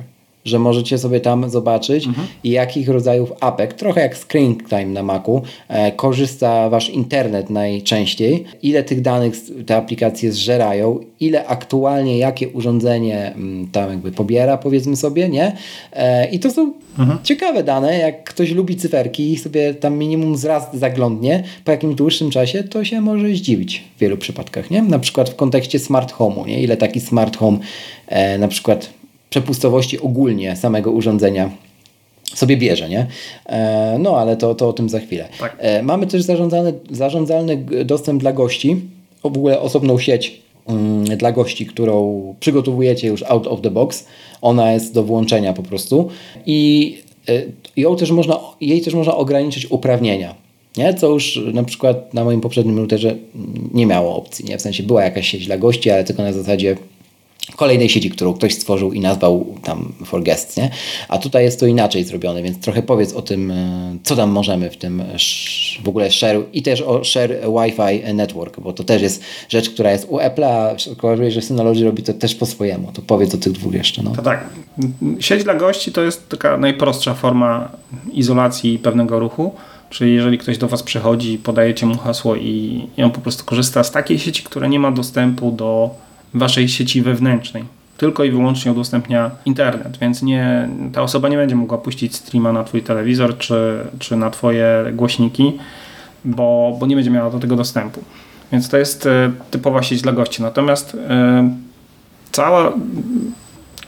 [0.48, 2.28] że możecie sobie tam zobaczyć, mhm.
[2.44, 8.82] jakich rodzajów apek, trochę jak Screen Time na Macu, e, korzysta Wasz internet najczęściej, ile
[8.82, 9.34] tych danych
[9.66, 15.52] te aplikacje zżerają, ile aktualnie, jakie urządzenie m, mm, tam jakby pobiera, powiedzmy sobie, nie?
[15.92, 17.18] E, I to są mhm.
[17.22, 22.30] ciekawe dane, jak ktoś lubi cyferki i sobie tam minimum zraz zaglądnie po jakimś dłuższym
[22.30, 24.82] czasie, to się może zdziwić w wielu przypadkach, nie?
[24.82, 26.62] Na przykład w kontekście smart home'u, nie?
[26.62, 27.58] Ile taki smart home
[28.06, 28.97] e, na przykład
[29.30, 31.50] przepustowości ogólnie samego urządzenia
[32.34, 33.06] sobie bierze, nie?
[33.46, 35.28] E, no ale to, to o tym za chwilę.
[35.40, 35.56] Tak.
[35.58, 38.76] E, mamy też zarządzany, zarządzalny dostęp dla gości,
[39.22, 44.06] w ogóle osobną sieć mm, dla gości, którą przygotowujecie już out of the box.
[44.42, 46.08] Ona jest do włączenia po prostu
[46.46, 47.42] i e,
[47.76, 50.34] ją też można, jej też można ograniczyć uprawnienia.
[50.76, 50.94] Nie?
[50.94, 53.16] Co już na przykład na moim poprzednim routerze
[53.74, 54.44] nie miało opcji.
[54.44, 54.58] Nie?
[54.58, 56.76] W sensie była jakaś sieć dla gości, ale tylko na zasadzie
[57.56, 60.22] kolejnej sieci, którą ktoś stworzył i nazwał tam for
[60.56, 60.70] nie?
[61.08, 64.70] A tutaj jest to inaczej zrobione, więc trochę powiedz o tym, e, co tam możemy
[64.70, 65.02] w tym
[65.84, 69.92] w ogóle share i też o share Wi-Fi network, bo to też jest rzecz, która
[69.92, 70.74] jest u Apple'a,
[71.28, 72.92] a że Synology robi to też po swojemu.
[72.92, 74.02] To powiedz o tych dwóch jeszcze.
[74.02, 74.10] No.
[74.10, 74.44] To tak.
[75.20, 77.68] Sieć dla gości to jest taka najprostsza forma
[78.12, 79.54] izolacji pewnego ruchu.
[79.90, 83.90] Czyli jeżeli ktoś do Was przychodzi, podajecie mu hasło i on po prostu korzysta z
[83.90, 85.90] takiej sieci, która nie ma dostępu do
[86.34, 87.64] waszej sieci wewnętrznej.
[87.96, 92.64] Tylko i wyłącznie udostępnia internet, więc nie, ta osoba nie będzie mogła puścić streama na
[92.64, 95.52] twój telewizor czy, czy na twoje głośniki,
[96.24, 98.04] bo, bo nie będzie miała do tego dostępu.
[98.52, 100.42] Więc to jest e, typowa sieć dla gości.
[100.42, 101.50] Natomiast e,
[102.32, 102.72] cała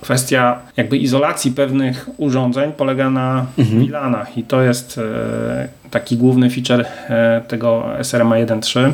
[0.00, 3.86] kwestia jakby izolacji pewnych urządzeń polega na mhm.
[3.86, 6.84] VLANach i to jest e, taki główny feature
[7.48, 8.92] tego SRMA 1.3.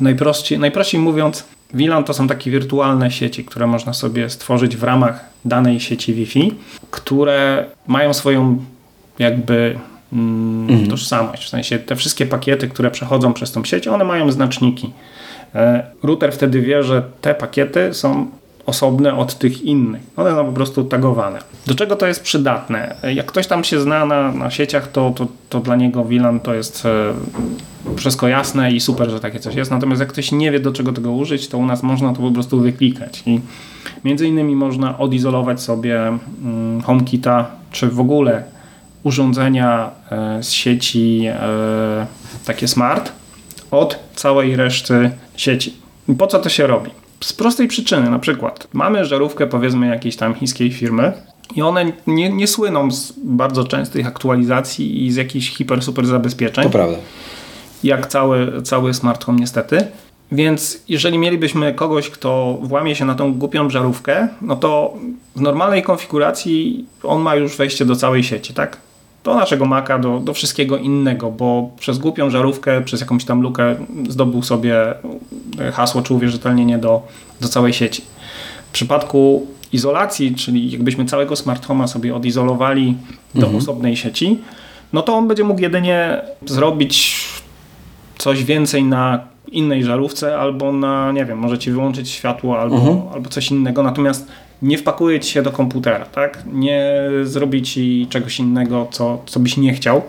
[0.00, 5.24] Najprościej, najprościej mówiąc, VLAN to są takie wirtualne sieci, które można sobie stworzyć w ramach
[5.44, 6.54] danej sieci Wi-Fi,
[6.90, 8.64] które mają swoją
[9.18, 9.78] jakby
[10.12, 10.90] mm, mhm.
[10.90, 11.44] tożsamość.
[11.44, 14.92] W sensie te wszystkie pakiety, które przechodzą przez tą sieć, one mają znaczniki.
[15.54, 18.30] E, router wtedy wie, że te pakiety są
[18.70, 20.02] osobne od tych innych.
[20.16, 21.38] One są po prostu tagowane.
[21.66, 22.96] Do czego to jest przydatne?
[23.14, 26.54] Jak ktoś tam się zna na, na sieciach, to, to, to dla niego VLAN to
[26.54, 27.14] jest e,
[27.96, 29.70] wszystko jasne i super, że takie coś jest.
[29.70, 32.30] Natomiast jak ktoś nie wie, do czego tego użyć, to u nas można to po
[32.30, 33.22] prostu wyklikać.
[33.26, 33.40] I
[34.04, 38.44] między innymi można odizolować sobie mm, HomeKita, czy w ogóle
[39.02, 42.06] urządzenia e, z sieci e,
[42.44, 43.12] takie smart
[43.70, 45.76] od całej reszty sieci.
[46.18, 46.90] Po co to się robi?
[47.24, 51.12] Z prostej przyczyny, na przykład mamy żarówkę powiedzmy jakiejś tam chińskiej firmy
[51.56, 56.64] i one nie, nie słyną z bardzo częstych aktualizacji i z jakichś hiper super zabezpieczeń.
[56.64, 56.96] To prawda.
[57.84, 59.86] Jak cały, cały smart home niestety.
[60.32, 64.94] Więc jeżeli mielibyśmy kogoś, kto włamie się na tą głupią żarówkę, no to
[65.36, 68.76] w normalnej konfiguracji on ma już wejście do całej sieci, tak?
[69.24, 73.76] Do naszego Maca, do, do wszystkiego innego, bo przez głupią żarówkę, przez jakąś tam lukę
[74.08, 74.94] zdobył sobie
[75.60, 77.02] e, hasło czy uwierzytelnienie do,
[77.40, 78.02] do całej sieci.
[78.68, 82.96] W przypadku izolacji, czyli jakbyśmy całego smart home'a sobie odizolowali
[83.34, 83.56] do mhm.
[83.56, 84.38] osobnej sieci,
[84.92, 87.26] no to on będzie mógł jedynie zrobić
[88.18, 89.20] coś więcej na
[89.52, 93.00] innej żarówce albo na, nie wiem, możecie wyłączyć światło albo, mhm.
[93.14, 94.28] albo coś innego, natomiast
[94.62, 96.42] nie wpakuje ci się do komputera, tak?
[96.52, 96.92] Nie
[97.22, 100.02] zrobi ci czegoś innego, co, co byś nie chciał,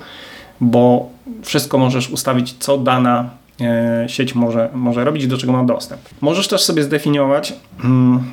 [0.62, 1.10] bo
[1.44, 3.30] wszystko możesz ustawić, co dana
[3.62, 6.02] e, sieć może, może robić, do czego ma dostęp.
[6.22, 8.24] Możesz też sobie zdefiniować, mm,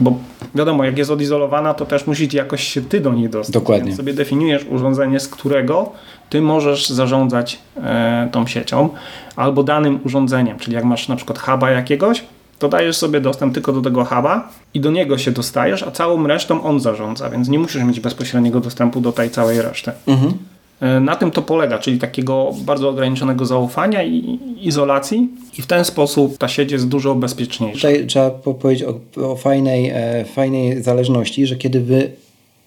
[0.00, 0.18] bo
[0.54, 3.54] wiadomo, jak jest odizolowana, to też musisz jakoś się ty do niej dostać.
[3.54, 3.84] Dokładnie.
[3.84, 5.92] Więc sobie definiujesz urządzenie, z którego
[6.30, 8.88] ty możesz zarządzać e, tą siecią
[9.36, 12.24] albo danym urządzeniem, czyli jak masz na przykład huba jakiegoś,
[12.58, 16.26] to dajesz sobie dostęp tylko do tego huba i do niego się dostajesz, a całą
[16.26, 19.92] resztą on zarządza, więc nie musisz mieć bezpośredniego dostępu do tej całej reszty.
[20.06, 20.34] Mhm.
[21.00, 26.38] Na tym to polega, czyli takiego bardzo ograniczonego zaufania i izolacji i w ten sposób
[26.38, 27.88] ta sieć jest dużo bezpieczniejsza.
[27.88, 32.10] Tutaj trzeba powiedzieć o, o fajnej, e, fajnej zależności, że kiedy wy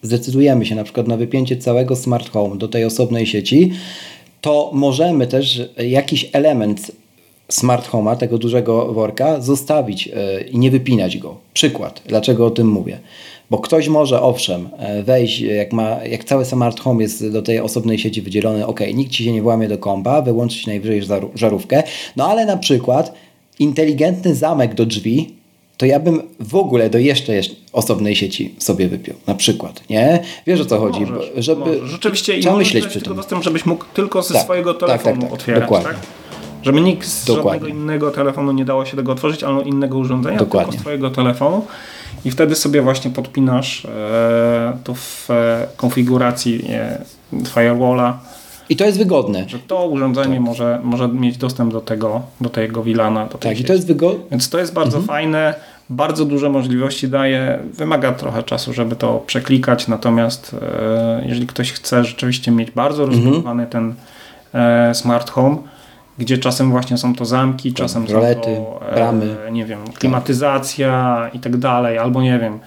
[0.01, 3.71] zdecydujemy się na przykład na wypięcie całego smart home do tej osobnej sieci,
[4.41, 6.91] to możemy też jakiś element
[7.53, 11.37] smart home'a, tego dużego worka, zostawić e, i nie wypinać go.
[11.53, 12.01] Przykład.
[12.05, 12.99] Dlaczego o tym mówię?
[13.49, 17.59] Bo ktoś może owszem e, wejść, jak, ma, jak cały smart home jest do tej
[17.59, 21.01] osobnej sieci wydzielony, ok, nikt ci się nie włamie do kompa, wyłączyć najwyżej
[21.35, 21.83] żarówkę,
[22.15, 23.13] no ale na przykład
[23.59, 25.41] inteligentny zamek do drzwi
[25.77, 27.33] to ja bym w ogóle do jeszcze,
[27.73, 30.19] osobnej sieci sobie wypiął, na przykład, nie?
[30.47, 31.01] Wiesz o co chodzi?
[31.01, 31.89] Możesz, żeby, możesz.
[31.89, 33.15] Rzeczywiście trzeba myśleć przy tym.
[33.15, 35.89] dostęp, żebyś mógł tylko ze tak, swojego tak, telefonu tak, tak, otwierać, dokładnie.
[35.89, 36.20] tak?
[36.61, 37.51] Żeby nikt z dokładnie.
[37.51, 40.71] żadnego innego telefonu nie dało się tego otworzyć, albo innego urządzenia, dokładnie.
[40.71, 41.65] tylko z twojego telefonu
[42.25, 47.01] i wtedy sobie właśnie podpinasz e, to w e, konfiguracji e,
[47.53, 48.19] firewalla.
[48.69, 49.49] I to jest wygodne.
[49.49, 50.43] Że to urządzenie tak.
[50.43, 53.25] może, może mieć dostęp do tego, do tego VLANa.
[53.25, 54.23] Do tak, i to jest wygodne.
[54.31, 55.07] Więc to jest bardzo mhm.
[55.07, 55.55] fajne
[55.91, 57.59] bardzo duże możliwości daje.
[57.73, 63.23] Wymaga trochę czasu, żeby to przeklikać, natomiast e, jeżeli ktoś chce rzeczywiście mieć bardzo mhm.
[63.23, 63.93] rozbudowany ten
[64.53, 65.57] e, smart home,
[66.21, 69.37] gdzie czasem właśnie są to zamki, czasem Rolety, są to e, bramy.
[69.51, 72.59] nie wiem, klimatyzacja i tak dalej, albo nie wiem,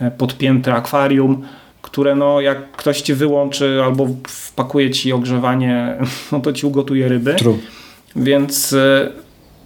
[0.00, 1.42] e, podpięte akwarium,
[1.82, 5.96] które no jak ktoś ci wyłączy albo wpakuje ci ogrzewanie,
[6.32, 7.34] no to ci ugotuje ryby.
[7.34, 7.58] True.
[8.16, 9.08] Więc e,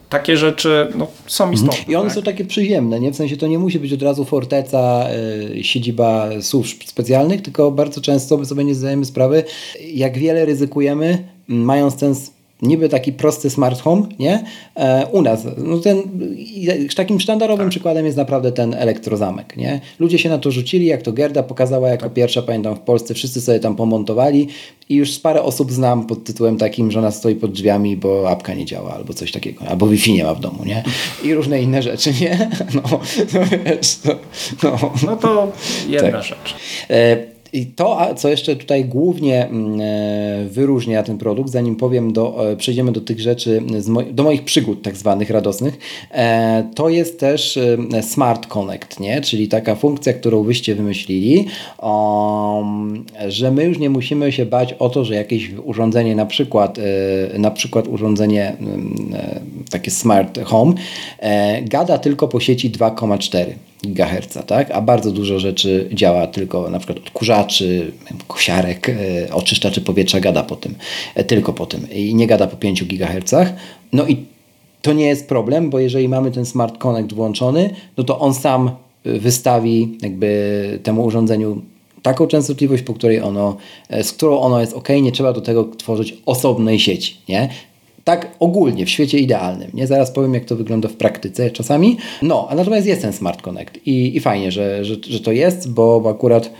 [0.09, 1.55] takie rzeczy no, są mhm.
[1.55, 1.92] istotne.
[1.92, 2.14] I one tak?
[2.14, 3.12] są takie przyjemne, nie?
[3.12, 5.07] W sensie to nie musi być od razu forteca,
[5.55, 9.44] yy, siedziba służb specjalnych, tylko bardzo często my sobie nie zdajemy sprawy,
[9.94, 12.14] jak wiele ryzykujemy, mając ten
[12.62, 14.44] niby taki prosty smart home, nie?
[14.77, 16.03] E, u nas, no ten,
[16.96, 17.70] takim sztandarowym tak.
[17.70, 19.81] przykładem jest naprawdę ten elektrozamek, nie?
[19.98, 22.12] Ludzie się na to rzucili, jak to Gerda pokazała jako tak.
[22.12, 24.48] pierwsza, pamiętam w Polsce, wszyscy sobie tam pomontowali
[24.88, 28.55] i już parę osób znam pod tytułem takim, że ona stoi pod drzwiami, bo apka
[28.55, 30.83] nie działa albo coś takiego, albo Wi-Fi nie ma w domu, nie?
[31.25, 32.51] I różne inne rzeczy, nie?
[32.75, 32.83] No,
[33.35, 33.98] no wiesz,
[34.62, 35.16] no, no.
[35.16, 35.53] to
[35.88, 36.25] jedna tak.
[36.25, 36.55] rzecz.
[36.90, 42.50] E, i to, co jeszcze tutaj głównie mm, e, wyróżnia ten produkt, zanim powiem, do,
[42.50, 43.62] e, przejdziemy do tych rzeczy,
[44.12, 45.78] do moich przygód tak zwanych radosnych,
[46.10, 47.58] e, to jest też
[48.02, 49.20] Smart Connect, nie?
[49.20, 51.46] czyli taka funkcja, którą wyście wymyślili,
[53.28, 56.78] że my już nie musimy się bać o to, że jakieś urządzenie, na przykład,
[57.38, 58.94] na przykład urządzenie mm,
[59.70, 60.72] takie Smart Home,
[61.62, 63.44] gada tylko po sieci 2,4
[63.83, 64.71] GHz, tak?
[64.71, 67.92] a bardzo dużo rzeczy działa tylko na przykład odkurzaczy,
[68.29, 70.75] kosiarek, e, oczyszczaczy powietrza gada po tym,
[71.14, 73.35] e, tylko po tym i nie gada po 5 GHz.
[73.92, 74.16] No i
[74.83, 78.71] to nie jest problem, bo jeżeli mamy ten Smart Connect włączony, no to on sam
[79.05, 81.62] e, wystawi jakby temu urządzeniu
[82.03, 83.57] taką częstotliwość, po której ono,
[84.03, 87.16] z którą ono jest ok, nie trzeba do tego tworzyć osobnej sieci.
[87.29, 87.49] Nie?
[88.04, 89.70] Tak ogólnie, w świecie idealnym.
[89.74, 91.98] Nie zaraz powiem, jak to wygląda w praktyce czasami.
[92.22, 95.72] No, a natomiast jest ten Smart Connect i, i fajnie, że, że, że to jest,
[95.72, 96.50] bo, bo akurat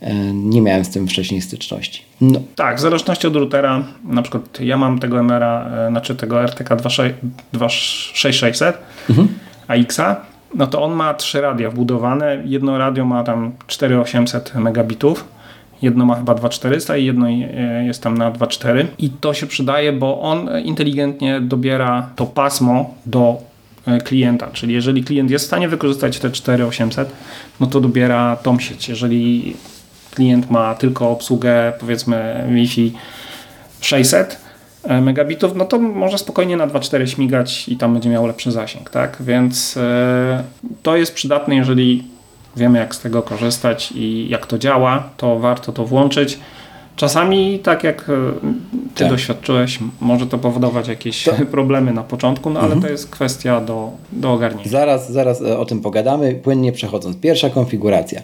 [0.00, 2.02] e, nie miałem z tym wcześniej styczności.
[2.20, 2.40] No.
[2.56, 6.76] Tak, w zależności od routera, na przykład ja mam tego MR-a, e, znaczy tego RTK
[7.52, 8.78] 26600
[9.10, 9.28] mhm.
[9.68, 10.16] AX-a,
[10.54, 12.42] no to on ma trzy radia wbudowane.
[12.44, 15.24] Jedno radio ma tam 4800 megabitów
[15.82, 17.28] Jedno ma chyba 2400 i jedno
[17.86, 23.40] jest tam na 2.4 i to się przydaje, bo on inteligentnie dobiera to pasmo do
[23.86, 27.12] e, klienta, czyli jeżeli klient jest w stanie wykorzystać te 4800,
[27.60, 28.88] no to dobiera tą sieć.
[28.88, 29.56] Jeżeli
[30.14, 32.92] klient ma tylko obsługę powiedzmy Wi-Fi
[33.80, 34.38] 600
[34.84, 38.90] e, megabitów, no to może spokojnie na 2.4 śmigać i tam będzie miał lepszy zasięg,
[38.90, 39.16] tak?
[39.20, 40.42] Więc e,
[40.82, 42.11] to jest przydatne, jeżeli
[42.56, 46.38] wiemy jak z tego korzystać i jak to działa, to warto to włączyć.
[46.96, 48.32] Czasami, tak jak e,
[48.94, 49.08] Ty tak.
[49.08, 51.32] doświadczyłeś, może to powodować jakieś to...
[51.50, 52.82] problemy na początku, no ale mhm.
[52.82, 54.70] to jest kwestia do, do ogarnięcia.
[54.70, 57.16] Zaraz, zaraz e, o tym pogadamy, płynnie przechodząc.
[57.16, 58.22] Pierwsza konfiguracja.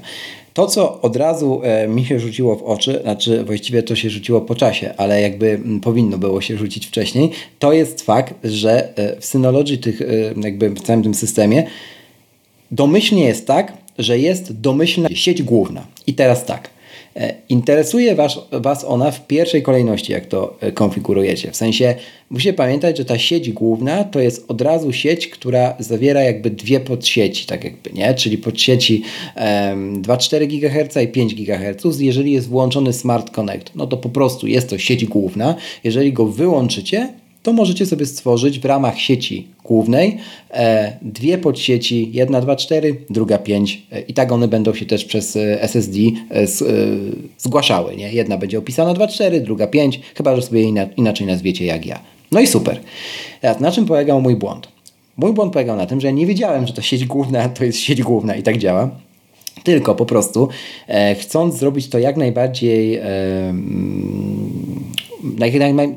[0.55, 4.41] To, co od razu e, mi się rzuciło w oczy, znaczy właściwie to się rzuciło
[4.41, 8.88] po czasie, ale jakby powinno było się rzucić wcześniej, to jest fakt, że
[9.21, 10.03] w Synology, tych,
[10.37, 11.67] jakby w całym tym systemie,
[12.71, 15.87] domyślnie jest tak, że jest domyślna sieć główna.
[16.07, 16.71] I teraz tak.
[17.17, 21.51] E, interesuje was, was ona w pierwszej kolejności, jak to e, konfigurujecie.
[21.51, 21.95] W sensie
[22.31, 26.81] musicie pamiętać, że ta sieć główna to jest od razu sieć, która zawiera jakby dwie
[26.81, 28.15] podsieci, tak jakby, nie?
[28.15, 29.03] Czyli podsieci
[29.37, 32.01] um, 2,4 GHz i 5 GHz.
[32.01, 35.55] Jeżeli jest włączony Smart Connect, no to po prostu jest to sieć główna.
[35.85, 40.18] Jeżeli go wyłączycie, to możecie sobie stworzyć w ramach sieci głównej,
[40.50, 45.37] e, dwie podsieci, jedna 2.4, druga 5 e, i tak one będą się też przez
[45.37, 45.98] e, SSD
[47.38, 47.96] zgłaszały.
[47.96, 48.12] Nie?
[48.12, 52.00] Jedna będzie opisana 2.4, druga 5, chyba że sobie ina, inaczej nazwiecie jak ja.
[52.33, 52.81] No i super.
[53.40, 54.68] Teraz, na czym polegał mój błąd?
[55.16, 58.02] Mój błąd polegał na tym, że nie wiedziałem, że to sieć główna to jest sieć
[58.02, 58.90] główna i tak działa.
[59.64, 60.48] Tylko po prostu
[60.88, 63.02] e, chcąc zrobić to jak najbardziej, e,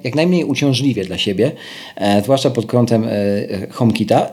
[0.04, 1.52] jak, najmniej uciążliwie dla siebie,
[1.96, 3.12] e, zwłaszcza pod kątem e,
[3.70, 4.32] HomeKita,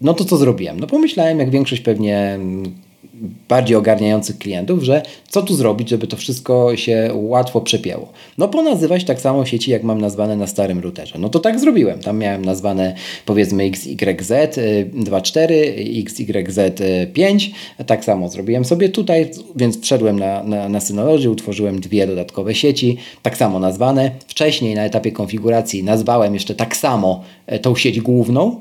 [0.00, 0.80] no to co zrobiłem?
[0.80, 2.74] No pomyślałem, jak większość pewnie mm,
[3.48, 8.12] bardziej ogarniających klientów, że co tu zrobić, żeby to wszystko się łatwo przepięło.
[8.38, 11.18] No ponazywać tak samo sieci, jak mam nazwane na starym routerze.
[11.18, 11.98] No to tak zrobiłem.
[11.98, 12.94] Tam miałem nazwane
[13.26, 14.32] powiedzmy XYZ
[14.94, 15.54] 2.4,
[16.02, 16.58] XYZ
[17.12, 17.50] 5.
[17.86, 22.96] Tak samo zrobiłem sobie tutaj, więc wszedłem na, na, na Synology, utworzyłem dwie dodatkowe sieci,
[23.22, 24.10] tak samo nazwane.
[24.28, 28.60] Wcześniej na etapie konfiguracji nazwałem jeszcze tak samo e, tą sieć główną,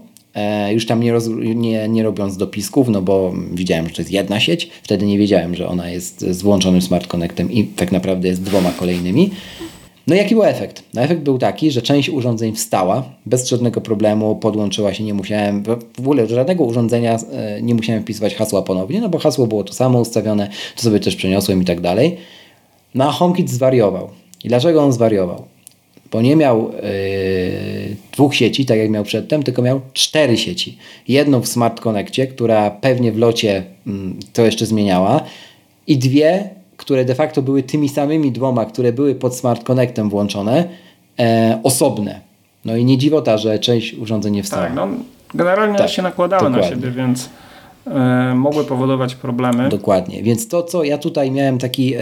[0.71, 4.39] już tam nie, roz, nie, nie robiąc dopisków, no bo widziałem, że to jest jedna
[4.39, 8.43] sieć, wtedy nie wiedziałem, że ona jest z włączonym Smart Connectem i tak naprawdę jest
[8.43, 9.31] dwoma kolejnymi.
[10.07, 10.83] No jaki był efekt?
[10.93, 15.63] No efekt był taki, że część urządzeń wstała bez żadnego problemu, podłączyła się, nie musiałem,
[15.95, 19.73] w ogóle żadnego urządzenia e, nie musiałem wpisywać hasła ponownie, no bo hasło było to
[19.73, 22.17] samo ustawione, to sobie też przeniosłem i tak dalej.
[22.95, 24.09] No a HomeKit zwariował.
[24.43, 25.52] I dlaczego on zwariował?
[26.13, 30.77] Bo nie miał yy, dwóch sieci, tak jak miał przedtem, tylko miał cztery sieci.
[31.07, 33.93] Jedną w Smart Connectie, która pewnie w locie yy,
[34.33, 35.21] to jeszcze zmieniała
[35.87, 40.69] i dwie, które de facto były tymi samymi dwoma, które były pod Smart Connectem włączone,
[41.17, 41.25] yy,
[41.63, 42.21] osobne.
[42.65, 44.63] No i nie dziwota, że część urządzeń nie wstała.
[44.63, 44.87] Tak, no,
[45.33, 46.69] generalnie tak, się nakładały dokładnie.
[46.69, 47.29] na siebie, więc
[47.87, 49.69] e, mogły powodować problemy.
[49.69, 51.95] Dokładnie, więc to, co ja tutaj miałem taki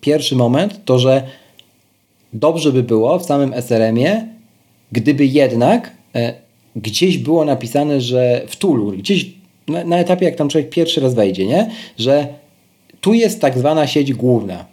[0.00, 1.22] pierwszy moment, to że
[2.32, 4.26] dobrze by było w samym SRM-ie,
[4.92, 6.34] gdyby jednak e,
[6.76, 9.30] gdzieś było napisane, że w Tulu, gdzieś
[9.68, 11.70] na, na, etapie, jak tam człowiek pierwszy raz wejdzie, nie?
[11.98, 12.28] że
[13.00, 14.64] tu jest tak zwana sieć główna.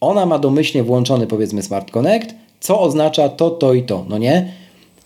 [0.00, 4.52] Ona ma domyślnie włączony powiedzmy Smart Connect, co oznacza to, to i to, no nie?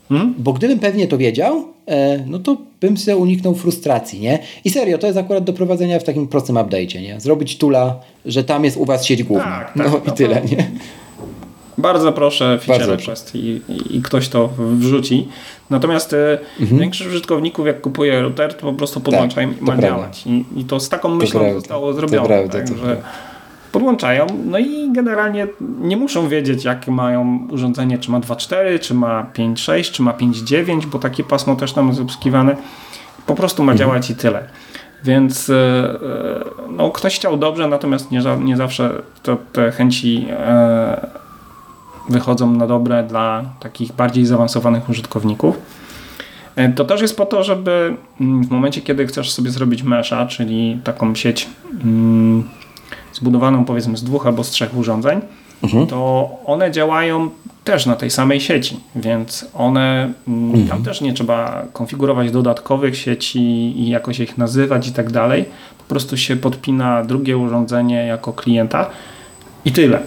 [0.09, 0.35] Hmm?
[0.39, 4.39] Bo gdybym pewnie to wiedział, e, no to bym sobie uniknął frustracji, nie?
[4.65, 7.21] I serio, to jest akurat do prowadzenia w takim prostym update'cie, nie?
[7.21, 9.45] Zrobić tula, że tam jest u Was sieć główna.
[9.45, 10.71] Tak, tak, no, no i tyle, nie?
[11.83, 15.29] Bardzo proszę feature request i, i, i, ktoś to wrzuci.
[15.71, 16.81] Natomiast e, mhm.
[16.81, 20.27] większość użytkowników jak kupuje router, to po prostu podłączają tak, i ma działać.
[20.27, 22.27] I, I, to z taką myślą to zostało zrobione.
[22.27, 22.97] Prawda, tak, że
[23.73, 25.47] podłączają, no i generalnie
[25.81, 30.87] nie muszą wiedzieć, jakie mają urządzenie, czy ma 2.4, czy ma 5.6, czy ma 5.9,
[30.87, 32.57] bo takie pasmo też tam jest obsługiwane.
[33.27, 33.89] Po prostu ma mhm.
[33.89, 34.49] działać i tyle.
[35.05, 40.27] Więc e, e, no, ktoś chciał dobrze, natomiast nie, nie zawsze to, te chęci
[42.09, 45.59] wychodzą na dobre dla takich bardziej zaawansowanych użytkowników.
[46.57, 50.27] E, to też jest po to, żeby mm, w momencie, kiedy chcesz sobie zrobić mesha,
[50.27, 51.49] czyli taką sieć
[51.85, 52.49] mm,
[53.13, 55.21] zbudowaną powiedzmy z dwóch albo z trzech urządzeń,
[55.63, 55.87] mhm.
[55.87, 57.31] to one działają
[57.65, 60.69] też na tej samej sieci, więc one mm, mhm.
[60.69, 63.41] tam też nie trzeba konfigurować dodatkowych sieci
[63.81, 65.45] i jakoś ich nazywać i tak dalej.
[65.79, 68.91] Po prostu się podpina drugie urządzenie jako klienta
[69.65, 70.01] i tyle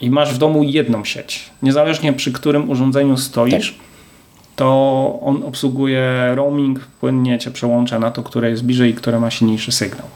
[0.00, 3.86] i masz w domu jedną sieć, niezależnie przy którym urządzeniu stoisz, tak.
[4.56, 9.30] to on obsługuje roaming, płynnie cię przełącza na to, które jest bliżej i które ma
[9.30, 10.06] silniejszy sygnał.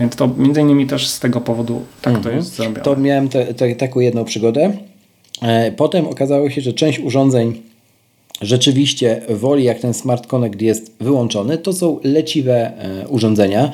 [0.00, 2.24] Więc to między innymi też z tego powodu tak mhm.
[2.24, 2.80] to jest zrobione.
[2.80, 4.72] To miałem te, te, taką jedną przygodę.
[5.42, 7.62] E, potem okazało się, że część urządzeń
[8.40, 13.70] rzeczywiście woli, jak ten Smart Connect jest wyłączony, to są leciwe e, urządzenia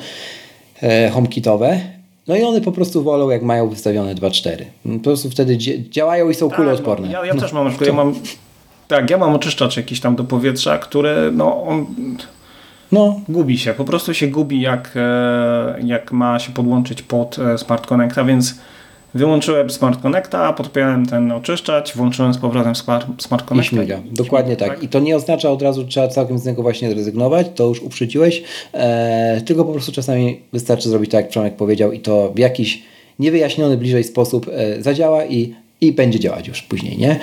[0.81, 1.79] e, HomeKitowe,
[2.27, 4.65] no i one po prostu wolą, jak mają wystawione 2-4.
[4.83, 5.57] Po prostu wtedy
[5.89, 7.07] działają i są tak, kuloodporne.
[7.07, 7.85] No, ja, ja też mam, no.
[7.85, 8.13] ja mam
[8.87, 11.85] tak, ja mam oczyszczacz jakiś tam do powietrza, który no on
[12.91, 13.19] no.
[13.29, 17.87] gubi się, po prostu się gubi jak, e, jak ma się podłączyć pod e, Smart
[17.87, 18.55] Connecta, więc
[19.13, 23.55] Wyłączyłem Smart Connecta, podpiąłem ten oczyszczacz, włączyłem z powrotem Smart, Connecta.
[23.55, 23.99] I śmiga.
[24.11, 24.69] Dokładnie tak.
[24.69, 24.83] tak.
[24.83, 27.81] I to nie oznacza od razu, że trzeba całkiem z niego właśnie zrezygnować, to już
[27.81, 32.39] uprzedziłeś, e, tylko po prostu czasami wystarczy zrobić tak, jak Przemek powiedział i to w
[32.39, 32.83] jakiś
[33.19, 37.19] niewyjaśniony bliżej sposób e, zadziała i, i będzie działać już później, nie?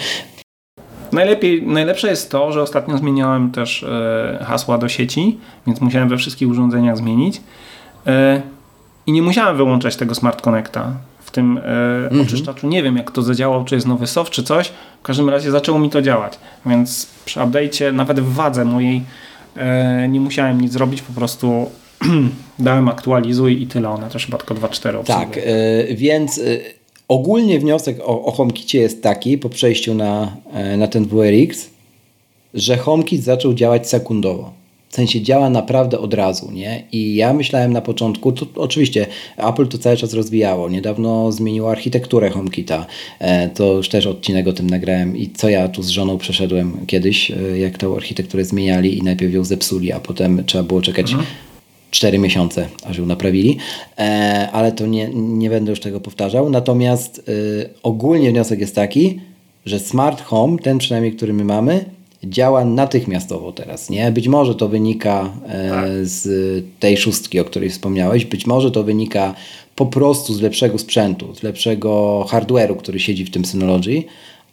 [1.12, 6.16] Najlepiej, najlepsze jest to, że ostatnio zmieniałem też e, hasła do sieci, więc musiałem we
[6.16, 7.40] wszystkich urządzeniach zmienić.
[8.06, 8.42] E,
[9.06, 11.60] I nie musiałem wyłączać tego Smart Connecta w tym e,
[12.04, 12.20] mhm.
[12.20, 12.68] oczyszczaczu.
[12.68, 14.72] Nie wiem, jak to zadziałał, czy jest nowy soft, czy coś.
[15.00, 16.38] W każdym razie zaczęło mi to działać.
[16.66, 19.02] Więc przy update'cie, nawet w wadze mojej,
[19.56, 21.70] e, nie musiałem nic zrobić, po prostu
[22.58, 23.88] dałem aktualizuj i tyle.
[23.88, 26.42] Ona też chyba tylko 2.4 Tak, e, więc e,
[27.08, 30.36] ogólnie wniosek o, o HomeKicie jest taki, po przejściu na,
[30.78, 31.70] na ten WRX,
[32.54, 34.59] że HomeKit zaczął działać sekundowo.
[34.90, 36.82] W sensie działa naprawdę od razu, nie?
[36.92, 40.68] I ja myślałem na początku, to oczywiście Apple to cały czas rozwijało.
[40.68, 42.86] Niedawno zmieniło architekturę HomeKita.
[43.18, 46.86] E, to już też odcinek o tym nagrałem i co ja tu z żoną przeszedłem
[46.86, 51.10] kiedyś, e, jak tą architekturę zmieniali i najpierw ją zepsuli, a potem trzeba było czekać
[51.10, 51.28] mhm.
[51.90, 53.56] 4 miesiące, aż ją naprawili,
[53.98, 56.50] e, ale to nie, nie będę już tego powtarzał.
[56.50, 57.30] Natomiast
[57.82, 59.20] ogólnie wniosek jest taki,
[59.66, 61.84] że smart home, ten przynajmniej, który my mamy,
[62.24, 63.90] działa natychmiastowo teraz.
[63.90, 64.12] Nie?
[64.12, 65.88] Być może to wynika e, tak.
[66.02, 69.34] z tej szóstki, o której wspomniałeś, być może to wynika
[69.76, 74.02] po prostu z lepszego sprzętu, z lepszego hardware'u, który siedzi w tym Synology,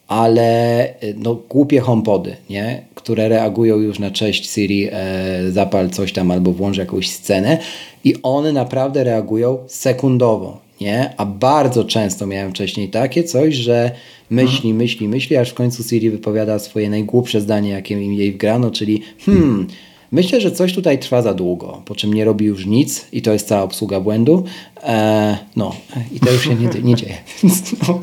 [0.08, 2.86] ale e, no, głupie HomePody, nie?
[2.96, 7.58] które reagują już na cześć Siri, e, zapal coś tam albo włącz jakąś scenę
[8.04, 10.67] i one naprawdę reagują sekundowo.
[10.82, 11.14] Nie?
[11.18, 13.92] A bardzo często miałem wcześniej takie coś, że
[14.30, 18.72] myśli, myśli, myśli, aż w końcu Siri wypowiada swoje najgłupsze zdanie, jakie im jej wgrano,
[18.72, 19.68] czyli hmm,
[20.12, 23.34] myślę, że coś tutaj trwa za długo, po czym nie robi już nic i to
[23.34, 24.44] jest cała obsługa błędu.
[24.84, 25.76] E, no,
[26.16, 27.18] i to już się nie, nie dzieje.
[27.88, 28.02] no.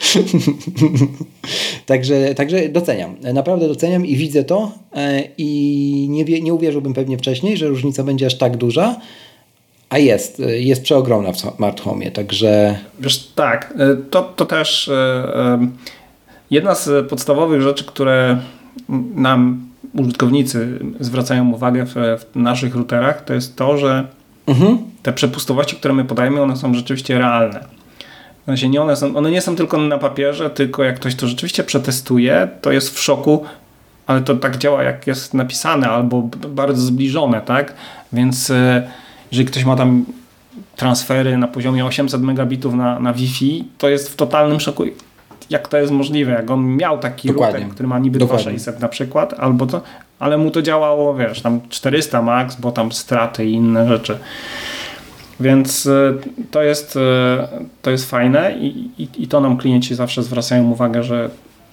[1.86, 7.56] także, także doceniam, naprawdę doceniam i widzę to e, i nie, nie uwierzyłbym pewnie wcześniej,
[7.56, 9.00] że różnica będzie aż tak duża,
[9.90, 12.78] a jest, jest przeogromna w smart home, także...
[13.00, 15.68] Wiesz, tak, e, to, to też e,
[16.50, 18.38] jedna z podstawowych rzeczy, które
[19.14, 24.08] nam użytkownicy zwracają uwagę w, w naszych routerach, to jest to, że
[24.46, 24.78] mhm.
[25.02, 27.64] te przepustowości, które my podajemy, one są rzeczywiście realne.
[28.42, 31.26] W sensie nie one, są, one nie są tylko na papierze, tylko jak ktoś to
[31.26, 33.44] rzeczywiście przetestuje, to jest w szoku,
[34.06, 37.74] ale to tak działa, jak jest napisane, albo bardzo zbliżone, tak?
[38.12, 38.52] Więc
[39.32, 40.04] jeżeli ktoś ma tam
[40.76, 44.84] transfery na poziomie 800 megabitów na, na Wi-Fi, to jest w totalnym szoku,
[45.50, 46.32] jak to jest możliwe.
[46.32, 47.58] Jak on miał taki Dokładnie.
[47.58, 48.44] router, który ma niby Dokładnie.
[48.44, 49.82] 2600 na przykład, albo to,
[50.18, 54.18] ale mu to działało, wiesz, tam 400 max, bo tam straty i inne rzeczy.
[55.40, 56.14] Więc e,
[56.50, 57.48] to jest, e,
[57.82, 61.30] to jest fajne i, i, i to nam klienci zawsze zwracają uwagę, że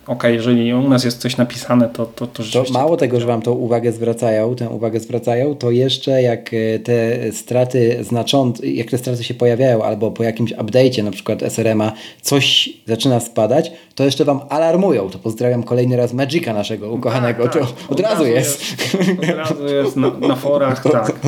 [0.08, 2.74] ok, jeżeli u nas jest coś napisane, to, to, to rzeczywiście...
[2.74, 6.80] To mało tego, że Wam tą uwagę zwracają, tę uwagę zwracają, to jeszcze jak e,
[6.80, 11.92] te straty znaczące, jak te straty się pojawiają, albo po jakimś update'cie, na przykład SRM-a,
[12.22, 15.10] coś zaczyna spadać, to jeszcze Wam alarmują.
[15.10, 17.44] To pozdrawiam kolejny raz Magica naszego ukochanego.
[17.44, 17.62] Tak, tak.
[17.62, 18.62] To od, od razu jest.
[18.62, 19.20] jest.
[19.20, 21.20] Od razu jest na, na forach, tak.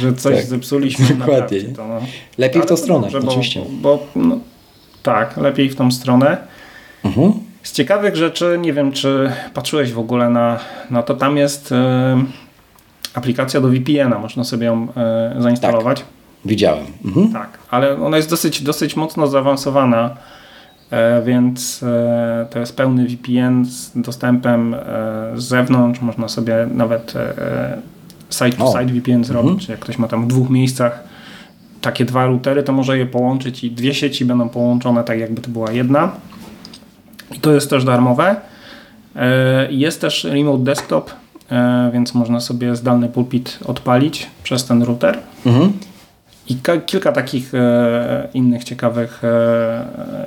[0.00, 0.44] Że coś tak.
[0.44, 1.06] zepsuliśmy.
[1.14, 1.60] Dokładnie.
[1.60, 2.00] To, no.
[2.38, 3.60] Lepiej Ale w tą stronę, dobrze, oczywiście.
[3.70, 4.38] Bo, bo no,
[5.02, 6.36] tak, lepiej w tą stronę.
[7.04, 7.51] Mhm.
[7.62, 10.58] Z ciekawych rzeczy, nie wiem czy patrzyłeś w ogóle na,
[10.90, 12.24] na to, tam jest e,
[13.14, 15.98] aplikacja do VPN-a, można sobie ją e, zainstalować.
[15.98, 16.06] Tak,
[16.44, 16.86] widziałem.
[17.04, 17.32] Mhm.
[17.32, 20.16] Tak, ale ona jest dosyć, dosyć mocno zaawansowana,
[20.90, 21.84] e, więc
[22.50, 24.76] to jest pełny VPN z dostępem
[25.34, 27.78] z zewnątrz, można sobie nawet e,
[28.30, 29.70] side-to-side VPN zrobić, mhm.
[29.70, 31.04] jak ktoś ma tam w dwóch miejscach
[31.80, 35.50] takie dwa routery, to może je połączyć i dwie sieci będą połączone tak jakby to
[35.50, 36.12] była jedna.
[37.34, 38.36] I to jest też darmowe.
[39.16, 41.10] E, jest też remote desktop,
[41.50, 45.18] e, więc można sobie zdalny pulpit odpalić przez ten router.
[45.46, 45.72] Mhm.
[46.48, 46.56] I
[46.86, 49.22] kilka takich e, innych ciekawych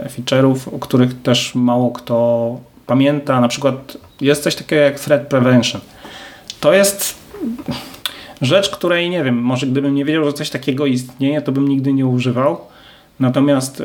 [0.08, 3.42] feature'ów, o których też mało kto pamięta.
[3.42, 5.82] Na przykład jest coś takiego jak threat prevention.
[6.60, 7.16] To jest
[8.42, 11.94] rzecz, której nie wiem, może gdybym nie wiedział, że coś takiego istnieje, to bym nigdy
[11.94, 12.58] nie używał.
[13.20, 13.84] Natomiast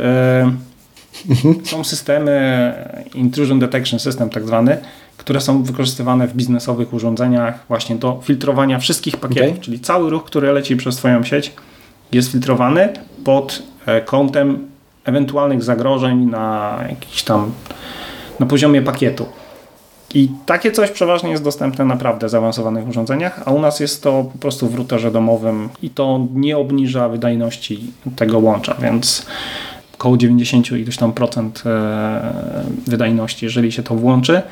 [1.70, 2.74] są systemy
[3.14, 4.78] Intrusion Detection System tak zwany,
[5.16, 9.60] które są wykorzystywane w biznesowych urządzeniach właśnie do filtrowania wszystkich pakietów, okay.
[9.60, 11.52] czyli cały ruch, który leci przez Twoją sieć
[12.12, 12.88] jest filtrowany
[13.24, 14.68] pod e, kątem
[15.04, 17.52] ewentualnych zagrożeń na jakiś tam
[18.40, 19.26] na poziomie pakietu.
[20.14, 24.24] I takie coś przeważnie jest dostępne naprawdę w zaawansowanych urządzeniach, a u nas jest to
[24.32, 29.26] po prostu w routerze domowym i to nie obniża wydajności tego łącza, więc
[30.00, 34.42] około 90 iluś tam procent e, wydajności, jeżeli się to włączy.